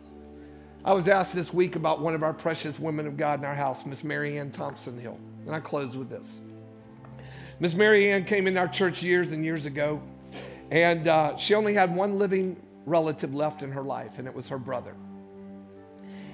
I 0.84 0.92
was 0.92 1.06
asked 1.06 1.34
this 1.34 1.52
week 1.52 1.76
about 1.76 2.00
one 2.00 2.14
of 2.14 2.24
our 2.24 2.34
precious 2.34 2.80
women 2.80 3.06
of 3.06 3.16
God 3.16 3.38
in 3.38 3.44
our 3.44 3.54
house, 3.54 3.86
Miss 3.86 4.02
Mary 4.02 4.38
Ann 4.38 4.50
Thompson 4.50 4.98
Hill. 4.98 5.20
And 5.46 5.54
I 5.54 5.60
close 5.60 5.96
with 5.96 6.10
this. 6.10 6.40
Miss 7.60 7.74
Mary 7.74 8.08
Ann 8.12 8.24
came 8.24 8.46
in 8.46 8.56
our 8.56 8.68
church 8.68 9.02
years 9.02 9.32
and 9.32 9.44
years 9.44 9.66
ago, 9.66 10.00
and 10.70 11.08
uh, 11.08 11.36
she 11.36 11.54
only 11.54 11.74
had 11.74 11.94
one 11.94 12.16
living 12.16 12.56
relative 12.86 13.34
left 13.34 13.64
in 13.64 13.72
her 13.72 13.82
life, 13.82 14.20
and 14.20 14.28
it 14.28 14.34
was 14.34 14.48
her 14.48 14.58
brother. 14.58 14.94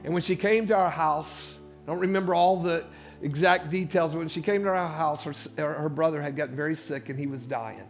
And 0.05 0.13
when 0.13 0.21
she 0.21 0.37
came 0.37 0.67
to 0.67 0.77
our 0.77 0.91
house, 0.91 1.55
I 1.85 1.87
don't 1.87 2.01
remember 2.01 2.35
all 2.35 2.59
the 2.59 2.85
exact 3.23 3.71
details, 3.71 4.13
but 4.13 4.19
when 4.19 4.29
she 4.29 4.43
came 4.43 4.65
to 4.65 4.69
our 4.69 4.87
house, 4.87 5.25
her, 5.25 5.33
her 5.57 5.89
brother 5.89 6.21
had 6.21 6.37
gotten 6.37 6.55
very 6.55 6.77
sick 6.77 7.09
and 7.09 7.19
he 7.19 7.27
was 7.27 7.47
dying. 7.47 7.89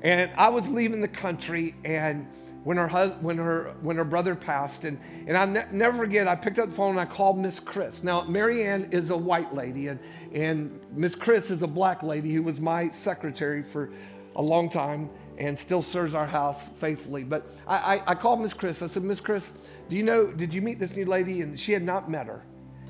And 0.00 0.30
I 0.38 0.48
was 0.48 0.66
leaving 0.68 1.02
the 1.02 1.08
country, 1.08 1.74
and 1.84 2.26
when 2.64 2.78
her, 2.78 2.88
when 3.20 3.38
her, 3.38 3.74
when 3.82 3.96
her 3.96 4.04
brother 4.04 4.34
passed. 4.34 4.84
And, 4.84 4.98
and 5.26 5.36
I 5.36 5.44
ne- 5.44 5.66
never 5.70 5.98
forget, 5.98 6.26
I 6.26 6.34
picked 6.34 6.58
up 6.58 6.70
the 6.70 6.74
phone 6.74 6.90
and 6.90 7.00
I 7.00 7.04
called 7.04 7.38
Miss 7.38 7.60
Chris. 7.60 8.02
Now, 8.02 8.22
Marianne 8.22 8.88
is 8.90 9.10
a 9.10 9.16
white 9.16 9.54
lady, 9.54 9.88
and, 9.88 10.00
and 10.32 10.80
Miss 10.92 11.14
Chris 11.14 11.50
is 11.50 11.62
a 11.62 11.66
black 11.66 12.02
lady 12.02 12.32
who 12.32 12.42
was 12.42 12.60
my 12.60 12.90
secretary 12.90 13.62
for 13.62 13.90
a 14.36 14.42
long 14.42 14.68
time 14.68 15.10
and 15.36 15.58
still 15.58 15.82
serves 15.82 16.14
our 16.14 16.26
house 16.26 16.70
faithfully. 16.78 17.24
But 17.24 17.50
I, 17.66 17.76
I, 17.76 18.02
I 18.08 18.14
called 18.14 18.40
Miss 18.40 18.54
Chris. 18.54 18.82
I 18.82 18.86
said, 18.86 19.02
Miss 19.02 19.20
Chris, 19.20 19.52
do 19.88 19.96
you 19.96 20.02
know, 20.02 20.26
did 20.26 20.54
you 20.54 20.62
meet 20.62 20.78
this 20.78 20.96
new 20.96 21.04
lady? 21.04 21.42
And 21.42 21.58
she 21.58 21.72
had 21.72 21.82
not 21.82 22.10
met 22.10 22.26
her. 22.26 22.44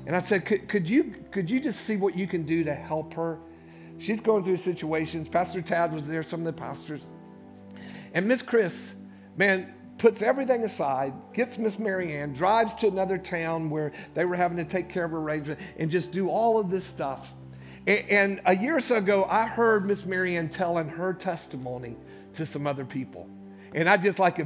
And 0.05 0.15
I 0.15 0.19
said, 0.19 0.45
could, 0.45 0.67
could, 0.67 0.87
you, 0.87 1.15
could 1.31 1.49
you 1.49 1.59
just 1.59 1.81
see 1.81 1.95
what 1.95 2.15
you 2.15 2.27
can 2.27 2.43
do 2.43 2.63
to 2.63 2.73
help 2.73 3.13
her? 3.15 3.39
She's 3.97 4.19
going 4.19 4.43
through 4.43 4.57
situations. 4.57 5.27
Pastor 5.27 5.61
Tad 5.61 5.91
was 5.91 6.07
there, 6.07 6.21
some 6.21 6.41
of 6.41 6.45
the 6.45 6.53
pastors. 6.53 7.05
And 8.13 8.27
Miss 8.27 8.41
Chris, 8.41 8.93
man, 9.37 9.73
puts 9.97 10.21
everything 10.21 10.63
aside, 10.63 11.13
gets 11.33 11.57
Miss 11.57 11.79
Marianne, 11.79 12.33
drives 12.33 12.75
to 12.75 12.87
another 12.87 13.17
town 13.17 13.69
where 13.69 13.91
they 14.13 14.25
were 14.25 14.35
having 14.35 14.57
to 14.57 14.65
take 14.65 14.89
care 14.89 15.05
of 15.05 15.13
arrangements 15.13 15.63
and 15.77 15.89
just 15.89 16.11
do 16.11 16.29
all 16.29 16.59
of 16.59 16.69
this 16.69 16.85
stuff. 16.85 17.33
And, 17.87 18.41
a 18.45 18.55
year 18.55 18.77
or 18.77 18.79
so 18.79 18.95
ago, 18.95 19.25
I 19.25 19.45
heard 19.45 19.85
Miss 19.85 20.05
Marianne 20.05 20.49
telling 20.49 20.89
her 20.89 21.13
testimony 21.13 21.95
to 22.33 22.45
some 22.45 22.65
other 22.65 22.83
people. 22.83 23.29
And 23.75 23.89
I 23.89 23.97
just 23.97 24.19
like 24.19 24.39
a 24.39 24.45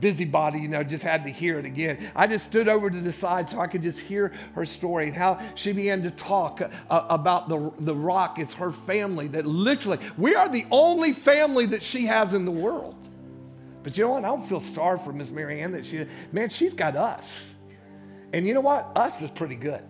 busybody, 0.00 0.60
you 0.60 0.68
know, 0.68 0.84
just 0.84 1.02
had 1.02 1.24
to 1.24 1.30
hear 1.30 1.58
it 1.58 1.64
again. 1.64 1.98
I 2.14 2.26
just 2.26 2.44
stood 2.44 2.68
over 2.68 2.90
to 2.90 3.00
the 3.00 3.12
side 3.12 3.48
so 3.48 3.58
I 3.58 3.66
could 3.66 3.82
just 3.82 4.00
hear 4.00 4.32
her 4.54 4.66
story 4.66 5.08
and 5.08 5.16
how 5.16 5.40
she 5.54 5.72
began 5.72 6.02
to 6.02 6.10
talk 6.10 6.60
uh, 6.60 7.06
about 7.08 7.48
the, 7.48 7.72
the 7.80 7.94
rock 7.94 8.38
is 8.38 8.52
her 8.54 8.70
family, 8.70 9.28
that 9.28 9.46
literally, 9.46 9.98
we 10.18 10.34
are 10.34 10.48
the 10.48 10.66
only 10.70 11.12
family 11.12 11.66
that 11.66 11.82
she 11.82 12.04
has 12.04 12.34
in 12.34 12.44
the 12.44 12.52
world. 12.52 13.05
But 13.86 13.96
you 13.96 14.02
know 14.02 14.10
what? 14.10 14.24
I 14.24 14.28
don't 14.30 14.44
feel 14.44 14.58
sorry 14.58 14.98
for 14.98 15.12
Miss 15.12 15.30
Marianne 15.30 15.70
that 15.70 15.86
she, 15.86 16.06
man, 16.32 16.48
she's 16.48 16.74
got 16.74 16.96
us. 16.96 17.54
And 18.32 18.44
you 18.44 18.52
know 18.52 18.60
what? 18.60 18.90
Us 18.96 19.22
is 19.22 19.30
pretty 19.30 19.54
good. 19.54 19.84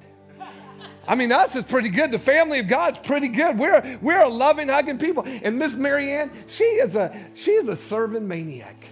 I 1.08 1.14
mean, 1.14 1.32
us 1.32 1.56
is 1.56 1.64
pretty 1.64 1.88
good. 1.88 2.12
The 2.12 2.18
family 2.18 2.58
of 2.58 2.68
God's 2.68 2.98
pretty 2.98 3.28
good. 3.28 3.58
We're, 3.58 3.98
we're 4.02 4.20
a 4.20 4.28
loving, 4.28 4.68
hugging 4.68 4.98
people. 4.98 5.24
And 5.26 5.58
Miss 5.58 5.72
Marianne, 5.72 6.30
she 6.46 6.64
is 6.64 6.94
a 6.94 7.18
she 7.32 7.52
is 7.52 7.68
a 7.68 7.76
serving 7.76 8.28
maniac. 8.28 8.86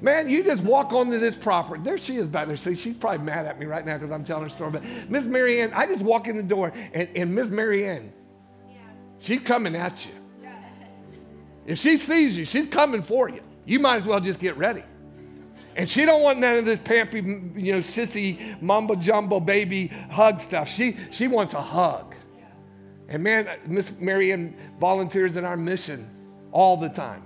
Man, 0.00 0.28
you 0.28 0.42
just 0.42 0.64
walk 0.64 0.92
onto 0.92 1.20
this 1.20 1.36
property. 1.36 1.84
There 1.84 1.96
she 1.96 2.16
is 2.16 2.26
back 2.26 2.48
there. 2.48 2.56
See, 2.56 2.74
she's 2.74 2.96
probably 2.96 3.24
mad 3.24 3.46
at 3.46 3.60
me 3.60 3.66
right 3.66 3.86
now 3.86 3.96
because 3.96 4.10
I'm 4.10 4.24
telling 4.24 4.42
her 4.42 4.48
story. 4.48 4.72
But 4.72 4.82
Miss 5.08 5.26
Marianne, 5.26 5.72
I 5.74 5.86
just 5.86 6.02
walk 6.02 6.26
in 6.26 6.36
the 6.36 6.42
door, 6.42 6.72
and, 6.92 7.08
and 7.14 7.32
Miss 7.36 7.50
Marianne, 7.50 8.12
she's 9.20 9.42
coming 9.42 9.76
at 9.76 10.04
you. 10.04 10.12
If 11.66 11.78
she 11.78 11.98
sees 11.98 12.36
you, 12.36 12.44
she's 12.44 12.66
coming 12.66 13.00
for 13.00 13.28
you 13.28 13.43
you 13.66 13.78
might 13.78 13.96
as 13.96 14.06
well 14.06 14.20
just 14.20 14.40
get 14.40 14.56
ready. 14.56 14.84
And 15.76 15.88
she 15.88 16.04
don't 16.04 16.22
want 16.22 16.38
none 16.38 16.56
of 16.56 16.64
this 16.64 16.78
pampy, 16.78 17.18
you 17.18 17.72
know, 17.72 17.78
sissy, 17.78 18.60
mumbo 18.62 18.94
jumbo 18.94 19.40
baby 19.40 19.88
hug 20.10 20.40
stuff. 20.40 20.68
She, 20.68 20.96
she 21.10 21.26
wants 21.26 21.52
a 21.54 21.60
hug. 21.60 22.14
And 23.08 23.22
man, 23.22 23.48
Miss 23.66 23.92
Marianne 23.98 24.56
volunteers 24.78 25.36
in 25.36 25.44
our 25.44 25.56
mission 25.56 26.08
all 26.52 26.76
the 26.76 26.88
time. 26.88 27.24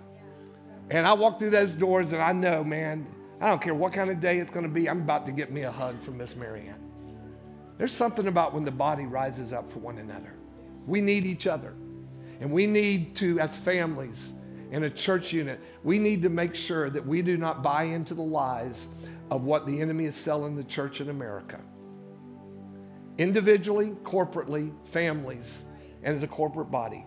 And 0.91 1.07
I 1.07 1.13
walk 1.13 1.39
through 1.39 1.51
those 1.51 1.77
doors 1.77 2.13
and 2.13 2.23
I 2.23 2.33
know, 2.33 2.65
man, 2.65 3.07
I 3.41 3.49
don't 3.49 3.61
care 3.61 3.75
what 3.75 3.93
kind 3.93 4.11
of 4.11 4.21
day 4.21 4.39
it's 4.39 4.51
going 4.51 4.65
to 4.65 4.73
be, 4.73 4.89
I'm 4.89 5.03
about 5.03 5.27
to 5.27 5.33
get 5.33 5.53
me 5.53 5.63
a 5.63 5.71
hug 5.71 6.01
from 6.03 6.17
Miss 6.19 6.35
Marianne. 6.35 6.83
There's 7.77 7.93
something 7.93 8.27
about 8.27 8.55
when 8.55 8.65
the 8.65 8.73
body 8.73 9.05
rises 9.07 9.53
up 9.53 9.71
for 9.71 9.79
one 9.79 9.99
another. 9.99 10.33
We 10.87 11.01
need 11.01 11.27
each 11.27 11.47
other. 11.47 11.75
And 12.41 12.51
we 12.51 12.67
need 12.67 13.15
to, 13.17 13.39
as 13.39 13.57
families, 13.57 14.33
in 14.71 14.85
a 14.85 14.91
church 14.91 15.33
unit, 15.33 15.61
we 15.83 15.99
need 15.99 16.23
to 16.23 16.29
make 16.29 16.55
sure 16.55 16.91
that 16.91 17.07
we 17.07 17.23
do 17.23 17.37
not 17.37 17.63
buy 17.63 17.85
into 17.85 18.15
the 18.15 18.23
lies 18.23 18.89
of 19.31 19.45
what 19.45 19.67
the 19.67 19.81
enemy 19.81 20.05
is 20.07 20.15
selling 20.15 20.57
the 20.57 20.65
church 20.65 21.01
in 21.01 21.09
America. 21.09 21.61
Individually, 23.17 23.93
corporately, 24.05 24.73
families, 24.89 25.65
and 26.03 26.15
as 26.15 26.23
a 26.23 26.29
corporate 26.29 26.71
body, 26.71 27.05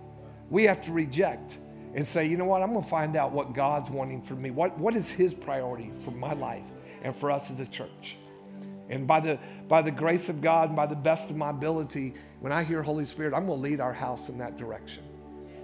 we 0.50 0.66
have 0.66 0.82
to 0.82 0.92
reject 0.92 1.58
and 1.94 2.06
say, 2.06 2.26
you 2.26 2.38
know 2.38 2.46
what, 2.46 2.62
I'm 2.62 2.74
to 2.74 2.82
find 2.82 3.16
out 3.16 3.32
what 3.32 3.54
God's 3.54 3.90
wanting 3.90 4.22
for 4.22 4.36
me. 4.36 4.50
What, 4.50 4.78
what 4.78 4.96
is 4.96 5.10
His 5.10 5.34
priority 5.34 5.92
for 6.04 6.12
my 6.12 6.34
life 6.34 6.66
and 7.04 7.16
for 7.16 7.32
us 7.32 7.50
as 7.50 7.60
a 7.60 7.66
church? 7.66 8.18
And 8.90 9.08
by 9.08 9.22
the, 9.22 9.40
by 9.70 9.82
the 9.82 9.92
grace 9.92 10.28
of 10.28 10.42
God 10.42 10.68
and 10.68 10.76
by 10.76 10.86
the 10.86 10.96
best 10.96 11.30
of 11.30 11.38
my 11.38 11.50
ability, 11.50 12.16
when 12.42 12.52
I 12.52 12.64
hear 12.64 12.82
Holy 12.82 13.06
Spirit, 13.06 13.34
I'm 13.34 13.46
to 13.48 13.54
lead 13.54 13.80
our 13.80 13.94
house 13.94 14.28
in 14.28 14.38
that 14.40 14.58
direction. 14.58 15.04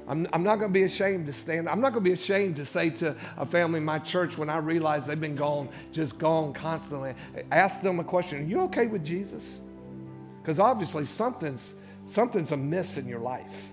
I'm, 0.08 0.26
I'm 0.32 0.43
not 0.43 0.58
going 0.58 0.72
to 0.72 0.74
be 0.74 0.84
ashamed 0.84 1.26
to 1.26 1.34
stand. 1.34 1.67
I'm 1.67 1.82
not 1.82 1.91
going 1.91 2.04
to 2.04 2.10
be 2.10 2.13
ashamed 2.13 2.56
to 2.58 2.65
say 2.65 2.89
to 2.91 3.15
a 3.36 3.46
family 3.46 3.80
in 3.80 3.86
my 3.86 4.00
church 4.00 4.38
when 4.38 4.50
I 4.50 4.58
realize 4.58 5.06
they've 5.06 5.20
been 5.20 5.36
gone, 5.36 5.70
just 5.91 6.17
gone 6.17 6.54
constantly, 6.54 7.13
ask 7.52 7.82
them 7.82 8.00
a 8.00 8.04
question 8.04 8.39
Are 8.39 8.48
you 8.48 8.62
okay 8.62 8.88
with 8.88 9.04
Jesus? 9.04 9.60
Because 10.41 10.60
obviously 10.60 11.04
something's, 11.04 11.76
something's 12.06 12.54
amiss 12.54 12.96
in 12.96 13.08
your 13.08 13.20
life. 13.20 13.70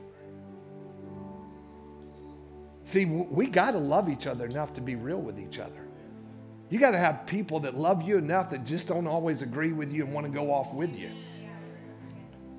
See, 2.84 3.04
we 3.04 3.46
got 3.46 3.70
to 3.70 3.78
love 3.78 4.08
each 4.08 4.26
other 4.26 4.44
enough 4.44 4.74
to 4.74 4.80
be 4.80 4.96
real 4.96 5.20
with 5.20 5.38
each 5.38 5.58
other. 5.58 5.86
You 6.68 6.80
got 6.80 6.90
to 6.90 6.98
have 6.98 7.26
people 7.26 7.60
that 7.60 7.76
love 7.76 8.02
you 8.02 8.18
enough 8.18 8.50
that 8.50 8.64
just 8.64 8.88
don't 8.88 9.06
always 9.06 9.42
agree 9.42 9.72
with 9.72 9.92
you 9.92 10.04
and 10.04 10.12
want 10.12 10.26
to 10.26 10.32
go 10.32 10.50
off 10.50 10.74
with 10.74 10.98
you, 10.98 11.10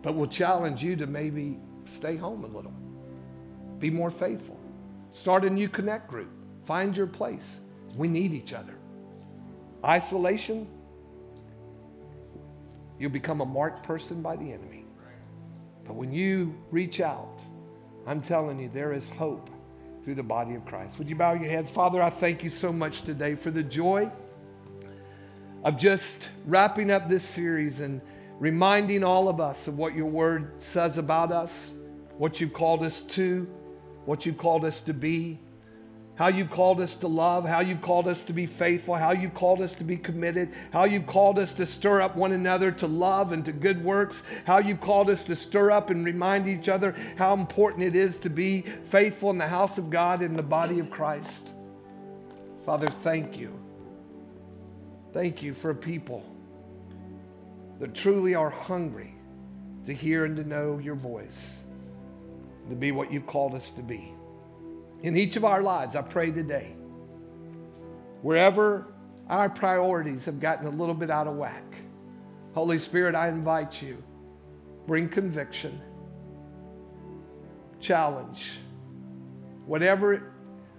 but 0.01 0.15
will 0.15 0.27
challenge 0.27 0.81
you 0.81 0.95
to 0.95 1.07
maybe 1.07 1.59
stay 1.85 2.15
home 2.15 2.45
a 2.45 2.47
little. 2.47 2.73
Be 3.79 3.89
more 3.89 4.11
faithful. 4.11 4.59
Start 5.11 5.45
a 5.45 5.49
new 5.49 5.69
connect 5.69 6.09
group. 6.09 6.29
Find 6.65 6.95
your 6.95 7.07
place. 7.07 7.59
We 7.95 8.07
need 8.07 8.33
each 8.33 8.53
other. 8.53 8.75
Isolation, 9.83 10.67
you'll 12.99 13.11
become 13.11 13.41
a 13.41 13.45
marked 13.45 13.83
person 13.83 14.21
by 14.21 14.35
the 14.35 14.51
enemy. 14.51 14.85
But 15.85 15.95
when 15.95 16.11
you 16.11 16.55
reach 16.71 16.99
out, 16.99 17.43
I'm 18.07 18.21
telling 18.21 18.59
you, 18.59 18.69
there 18.73 18.93
is 18.93 19.07
hope 19.07 19.49
through 20.03 20.15
the 20.15 20.23
body 20.23 20.55
of 20.55 20.65
Christ. 20.65 20.97
Would 20.97 21.09
you 21.09 21.15
bow 21.15 21.33
your 21.33 21.49
heads? 21.49 21.69
Father, 21.69 22.01
I 22.01 22.09
thank 22.09 22.43
you 22.43 22.49
so 22.49 22.73
much 22.73 23.03
today 23.03 23.35
for 23.35 23.51
the 23.51 23.63
joy 23.63 24.11
of 25.63 25.77
just 25.77 26.29
wrapping 26.45 26.91
up 26.91 27.07
this 27.07 27.23
series 27.23 27.79
and 27.79 28.01
reminding 28.39 29.03
all 29.03 29.29
of 29.29 29.39
us 29.39 29.67
of 29.67 29.77
what 29.77 29.95
your 29.95 30.05
word 30.07 30.61
says 30.61 30.97
about 30.97 31.31
us, 31.31 31.71
what 32.17 32.39
you've 32.39 32.53
called 32.53 32.83
us 32.83 33.01
to 33.01 33.47
what 34.05 34.25
you 34.25 34.33
called 34.33 34.65
us 34.65 34.81
to 34.81 34.93
be. 34.93 35.39
how 36.15 36.27
you've 36.27 36.49
called 36.49 36.79
us 36.79 36.95
to 36.97 37.07
love, 37.07 37.45
how 37.45 37.59
you've 37.59 37.81
called 37.81 38.07
us 38.07 38.23
to 38.23 38.33
be 38.33 38.45
faithful, 38.45 38.95
how 38.95 39.11
you've 39.11 39.33
called 39.33 39.61
us 39.61 39.75
to 39.75 39.83
be 39.83 39.97
committed, 39.97 40.49
how 40.71 40.85
you've 40.85 41.05
called 41.05 41.37
us 41.37 41.53
to 41.53 41.65
stir 41.65 42.01
up 42.01 42.15
one 42.15 42.31
another 42.31 42.71
to 42.71 42.87
love 42.87 43.33
and 43.33 43.43
to 43.45 43.51
good 43.51 43.83
works, 43.83 44.23
how 44.45 44.57
you've 44.57 44.79
called 44.79 45.09
us 45.09 45.25
to 45.25 45.35
stir 45.35 45.71
up 45.71 45.89
and 45.89 46.05
remind 46.05 46.47
each 46.47 46.69
other 46.69 46.95
how 47.17 47.33
important 47.33 47.83
it 47.83 47.95
is 47.95 48.17
to 48.19 48.29
be 48.29 48.61
faithful 48.61 49.29
in 49.29 49.37
the 49.37 49.47
house 49.47 49.77
of 49.77 49.89
God 49.89 50.21
in 50.21 50.37
the 50.37 50.43
body 50.43 50.79
of 50.79 50.89
Christ. 50.89 51.53
Father, 52.65 52.87
thank 52.87 53.37
you. 53.37 53.59
Thank 55.13 55.43
you 55.43 55.53
for 55.53 55.73
people 55.73 56.25
that 57.79 57.93
truly 57.93 58.35
are 58.35 58.49
hungry 58.49 59.13
to 59.85 59.93
hear 59.93 60.23
and 60.23 60.37
to 60.37 60.43
know 60.45 60.79
your 60.79 60.95
voice, 60.95 61.59
to 62.69 62.75
be 62.75 62.91
what 62.91 63.11
you've 63.11 63.27
called 63.27 63.55
us 63.55 63.71
to 63.71 63.81
be 63.81 64.15
in 65.05 65.15
each 65.15 65.35
of 65.35 65.45
our 65.45 65.61
lives, 65.61 65.95
I 65.95 66.01
pray 66.01 66.31
today, 66.31 66.75
wherever 68.23 68.87
our 69.29 69.49
priorities 69.49 70.25
have 70.25 70.39
gotten 70.39 70.65
a 70.65 70.71
little 70.71 70.95
bit 70.95 71.11
out 71.11 71.27
of 71.27 71.35
whack, 71.35 71.75
Holy 72.55 72.79
Spirit, 72.79 73.13
I 73.13 73.27
invite 73.27 73.83
you, 73.83 74.03
bring 74.87 75.07
conviction, 75.07 75.79
challenge, 77.79 78.53
whatever, 79.67 80.33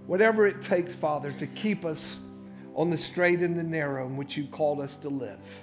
whatever 0.08 0.44
it 0.44 0.60
takes, 0.60 0.94
Father, 0.94 1.30
to 1.32 1.46
keep 1.46 1.84
us 1.84 2.18
on 2.74 2.90
the 2.90 2.96
straight 2.96 3.40
and 3.40 3.56
the 3.56 3.62
narrow 3.62 4.06
in 4.06 4.16
which 4.16 4.36
you 4.36 4.48
called 4.48 4.80
us 4.80 4.96
to 4.96 5.08
live. 5.08 5.62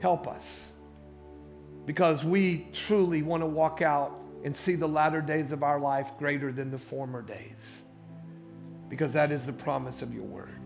Help 0.00 0.26
us 0.26 0.69
because 1.86 2.24
we 2.24 2.68
truly 2.72 3.22
want 3.22 3.42
to 3.42 3.46
walk 3.46 3.82
out 3.82 4.22
and 4.44 4.54
see 4.54 4.74
the 4.74 4.88
latter 4.88 5.20
days 5.20 5.52
of 5.52 5.62
our 5.62 5.78
life 5.78 6.12
greater 6.18 6.52
than 6.52 6.70
the 6.70 6.78
former 6.78 7.22
days. 7.22 7.82
Because 8.88 9.12
that 9.12 9.30
is 9.30 9.46
the 9.46 9.52
promise 9.52 10.02
of 10.02 10.14
your 10.14 10.24
word. 10.24 10.60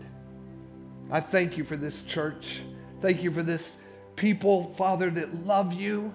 I 1.11 1.19
thank 1.19 1.57
you 1.57 1.63
for 1.63 1.77
this 1.77 2.03
church. 2.03 2.61
Thank 3.01 3.21
you 3.23 3.31
for 3.31 3.43
this 3.43 3.75
people, 4.15 4.73
Father, 4.75 5.09
that 5.11 5.45
love 5.45 5.73
you 5.73 6.13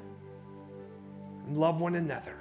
and 1.46 1.56
love 1.56 1.80
one 1.80 1.94
another. 1.94 2.36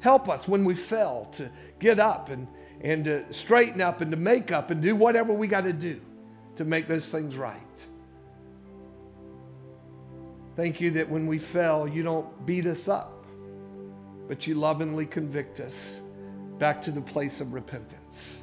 Help 0.00 0.28
us 0.28 0.48
when 0.48 0.64
we 0.64 0.74
fail 0.74 1.28
to 1.32 1.50
get 1.78 1.98
up 1.98 2.28
and, 2.30 2.48
and 2.80 3.04
to 3.04 3.32
straighten 3.32 3.80
up 3.80 4.00
and 4.00 4.10
to 4.10 4.16
make 4.16 4.50
up 4.50 4.70
and 4.70 4.80
do 4.80 4.96
whatever 4.96 5.32
we 5.32 5.46
got 5.46 5.62
to 5.62 5.72
do 5.72 6.00
to 6.56 6.64
make 6.64 6.88
those 6.88 7.08
things 7.08 7.36
right. 7.36 7.86
Thank 10.56 10.80
you 10.80 10.90
that 10.92 11.08
when 11.08 11.26
we 11.26 11.38
fail, 11.38 11.88
you 11.88 12.02
don't 12.02 12.46
beat 12.46 12.66
us 12.66 12.88
up 12.88 13.20
but 14.30 14.46
you 14.46 14.54
lovingly 14.54 15.06
convict 15.06 15.58
us 15.58 16.00
back 16.60 16.80
to 16.80 16.92
the 16.92 17.00
place 17.00 17.40
of 17.40 17.52
repentance. 17.52 18.40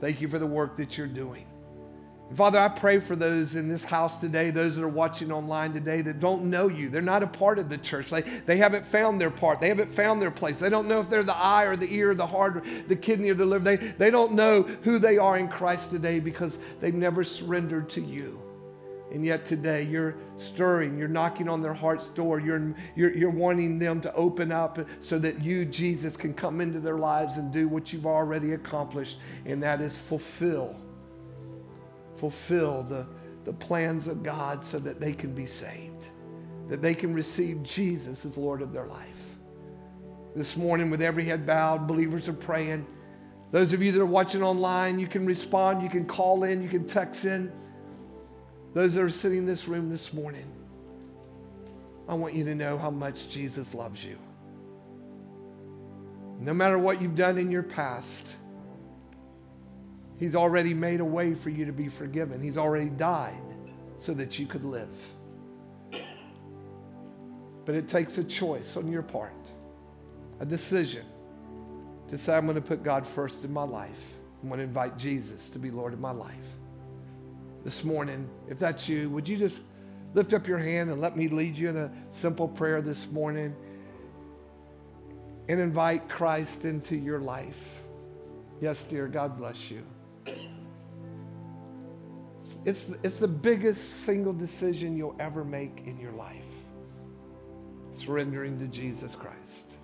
Thank 0.00 0.22
you 0.22 0.28
for 0.28 0.38
the 0.38 0.46
work 0.46 0.78
that 0.78 0.96
you're 0.96 1.06
doing. 1.06 1.46
Father, 2.34 2.58
I 2.58 2.70
pray 2.70 2.98
for 2.98 3.14
those 3.14 3.56
in 3.56 3.68
this 3.68 3.84
house 3.84 4.22
today, 4.22 4.50
those 4.50 4.74
that 4.74 4.82
are 4.82 4.88
watching 4.88 5.30
online 5.30 5.74
today 5.74 6.00
that 6.00 6.18
don't 6.18 6.44
know 6.44 6.68
you. 6.68 6.88
They're 6.88 7.02
not 7.02 7.22
a 7.22 7.26
part 7.26 7.58
of 7.58 7.68
the 7.68 7.76
church. 7.76 8.08
They, 8.08 8.22
they 8.22 8.56
haven't 8.56 8.86
found 8.86 9.20
their 9.20 9.30
part. 9.30 9.60
They 9.60 9.68
haven't 9.68 9.92
found 9.92 10.22
their 10.22 10.30
place. 10.30 10.60
They 10.60 10.70
don't 10.70 10.88
know 10.88 11.00
if 11.00 11.10
they're 11.10 11.22
the 11.22 11.36
eye 11.36 11.64
or 11.64 11.76
the 11.76 11.94
ear 11.94 12.12
or 12.12 12.14
the 12.14 12.26
heart 12.26 12.56
or 12.56 12.62
the 12.88 12.96
kidney 12.96 13.28
or 13.28 13.34
the 13.34 13.44
liver. 13.44 13.64
They, 13.64 13.76
they 13.76 14.10
don't 14.10 14.32
know 14.32 14.62
who 14.62 14.98
they 14.98 15.18
are 15.18 15.36
in 15.36 15.48
Christ 15.48 15.90
today 15.90 16.20
because 16.20 16.58
they've 16.80 16.94
never 16.94 17.22
surrendered 17.22 17.90
to 17.90 18.00
you. 18.00 18.45
And 19.12 19.24
yet 19.24 19.46
today 19.46 19.82
you're 19.82 20.16
stirring, 20.36 20.98
you're 20.98 21.06
knocking 21.06 21.48
on 21.48 21.62
their 21.62 21.74
heart's 21.74 22.10
door, 22.10 22.40
you're, 22.40 22.74
you're, 22.96 23.16
you're 23.16 23.30
wanting 23.30 23.78
them 23.78 24.00
to 24.00 24.12
open 24.14 24.50
up 24.50 24.78
so 25.00 25.18
that 25.18 25.40
you, 25.40 25.64
Jesus, 25.64 26.16
can 26.16 26.34
come 26.34 26.60
into 26.60 26.80
their 26.80 26.98
lives 26.98 27.36
and 27.36 27.52
do 27.52 27.68
what 27.68 27.92
you've 27.92 28.06
already 28.06 28.52
accomplished, 28.52 29.18
and 29.44 29.62
that 29.62 29.80
is 29.80 29.94
fulfill. 29.94 30.74
Fulfill 32.16 32.82
the, 32.82 33.06
the 33.44 33.52
plans 33.52 34.08
of 34.08 34.22
God 34.24 34.64
so 34.64 34.78
that 34.80 35.00
they 35.00 35.12
can 35.12 35.32
be 35.32 35.46
saved, 35.46 36.08
that 36.68 36.82
they 36.82 36.94
can 36.94 37.14
receive 37.14 37.62
Jesus 37.62 38.24
as 38.24 38.36
Lord 38.36 38.60
of 38.60 38.72
their 38.72 38.86
life. 38.86 39.36
This 40.34 40.56
morning, 40.56 40.90
with 40.90 41.00
every 41.00 41.24
head 41.24 41.46
bowed, 41.46 41.86
believers 41.86 42.28
are 42.28 42.34
praying. 42.34 42.86
Those 43.52 43.72
of 43.72 43.82
you 43.82 43.92
that 43.92 44.00
are 44.00 44.04
watching 44.04 44.42
online, 44.42 44.98
you 44.98 45.06
can 45.06 45.24
respond, 45.24 45.82
you 45.82 45.88
can 45.88 46.04
call 46.04 46.42
in, 46.42 46.60
you 46.60 46.68
can 46.68 46.86
text 46.86 47.24
in. 47.24 47.52
Those 48.76 48.92
that 48.92 49.02
are 49.02 49.08
sitting 49.08 49.38
in 49.38 49.46
this 49.46 49.66
room 49.66 49.88
this 49.88 50.12
morning, 50.12 50.52
I 52.06 52.12
want 52.12 52.34
you 52.34 52.44
to 52.44 52.54
know 52.54 52.76
how 52.76 52.90
much 52.90 53.30
Jesus 53.30 53.74
loves 53.74 54.04
you. 54.04 54.18
No 56.40 56.52
matter 56.52 56.78
what 56.78 57.00
you've 57.00 57.14
done 57.14 57.38
in 57.38 57.50
your 57.50 57.62
past, 57.62 58.34
He's 60.18 60.36
already 60.36 60.74
made 60.74 61.00
a 61.00 61.06
way 61.06 61.32
for 61.32 61.48
you 61.48 61.64
to 61.64 61.72
be 61.72 61.88
forgiven. 61.88 62.42
He's 62.42 62.58
already 62.58 62.90
died 62.90 63.40
so 63.96 64.12
that 64.12 64.38
you 64.38 64.46
could 64.46 64.66
live. 64.66 64.94
But 67.64 67.76
it 67.76 67.88
takes 67.88 68.18
a 68.18 68.24
choice 68.24 68.76
on 68.76 68.92
your 68.92 69.02
part, 69.02 69.32
a 70.38 70.44
decision 70.44 71.06
to 72.10 72.18
say, 72.18 72.36
I'm 72.36 72.44
going 72.44 72.56
to 72.56 72.60
put 72.60 72.82
God 72.82 73.06
first 73.06 73.42
in 73.42 73.54
my 73.54 73.64
life. 73.64 74.18
I'm 74.42 74.50
going 74.50 74.58
to 74.58 74.64
invite 74.64 74.98
Jesus 74.98 75.48
to 75.48 75.58
be 75.58 75.70
Lord 75.70 75.94
of 75.94 75.98
my 75.98 76.12
life 76.12 76.58
this 77.66 77.82
morning, 77.82 78.30
if 78.48 78.60
that's 78.60 78.88
you, 78.88 79.10
would 79.10 79.28
you 79.28 79.36
just 79.36 79.64
lift 80.14 80.32
up 80.32 80.46
your 80.46 80.56
hand 80.56 80.88
and 80.88 81.00
let 81.00 81.16
me 81.16 81.26
lead 81.26 81.58
you 81.58 81.68
in 81.68 81.76
a 81.76 81.90
simple 82.12 82.46
prayer 82.46 82.80
this 82.80 83.10
morning 83.10 83.56
and 85.48 85.58
invite 85.58 86.08
Christ 86.08 86.64
into 86.64 86.94
your 86.94 87.18
life? 87.18 87.80
Yes, 88.60 88.84
dear, 88.84 89.08
God 89.08 89.36
bless 89.36 89.68
you. 89.68 89.82
It's, 92.64 92.88
it's 93.02 93.18
the 93.18 93.26
biggest 93.26 94.04
single 94.04 94.32
decision 94.32 94.96
you'll 94.96 95.16
ever 95.18 95.44
make 95.44 95.82
in 95.86 95.98
your 95.98 96.12
life 96.12 96.44
surrendering 97.90 98.60
to 98.60 98.68
Jesus 98.68 99.16
Christ. 99.16 99.74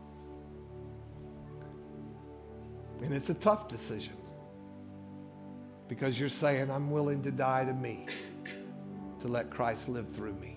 And 3.03 3.13
it's 3.13 3.29
a 3.29 3.35
tough 3.35 3.67
decision 3.67 4.22
because 5.93 6.19
you're 6.19 6.31
saying, 6.31 6.71
I'm 6.71 6.91
willing 6.91 7.21
to 7.25 7.31
die 7.31 7.67
to 7.67 7.75
me 7.75 8.07
to 9.21 9.29
let 9.29 9.51
Christ 9.51 9.91
live 9.91 10.09
through 10.09 10.33
me. 10.33 10.57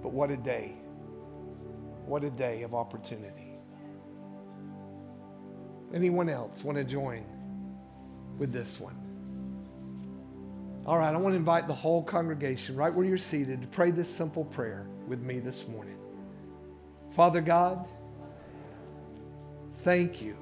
But 0.00 0.12
what 0.12 0.30
a 0.30 0.36
day. 0.36 0.74
What 2.06 2.22
a 2.22 2.30
day 2.30 2.62
of 2.62 2.72
opportunity. 2.72 3.58
Anyone 5.92 6.28
else 6.28 6.62
want 6.62 6.78
to 6.78 6.84
join 6.84 7.24
with 8.38 8.52
this 8.52 8.78
one? 8.78 8.94
All 10.86 10.98
right, 10.98 11.12
I 11.12 11.16
want 11.16 11.32
to 11.32 11.36
invite 11.36 11.66
the 11.66 11.74
whole 11.74 12.04
congregation, 12.04 12.76
right 12.76 12.94
where 12.94 13.04
you're 13.04 13.18
seated, 13.18 13.60
to 13.62 13.66
pray 13.66 13.90
this 13.90 14.08
simple 14.08 14.44
prayer 14.44 14.86
with 15.08 15.20
me 15.20 15.40
this 15.40 15.66
morning. 15.66 15.98
Father 17.10 17.40
God, 17.40 17.88
thank 19.78 20.22
you 20.22 20.36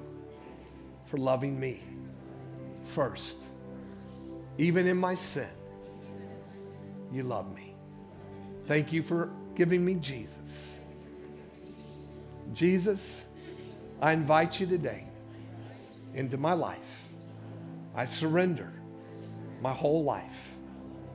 for 1.07 1.17
loving 1.17 1.59
me 1.59 1.81
first. 2.91 3.41
Even 4.57 4.85
in 4.85 4.97
my 4.97 5.15
sin, 5.15 5.49
you 7.11 7.23
love 7.23 7.53
me. 7.55 7.73
Thank 8.65 8.91
you 8.93 9.01
for 9.01 9.29
giving 9.55 9.83
me 9.83 9.95
Jesus. 9.95 10.77
Jesus, 12.53 13.21
I 14.01 14.11
invite 14.11 14.59
you 14.59 14.67
today 14.67 15.05
into 16.13 16.37
my 16.37 16.53
life. 16.53 17.05
I 17.95 18.05
surrender 18.05 18.71
my 19.61 19.71
whole 19.71 20.03
life, 20.03 20.51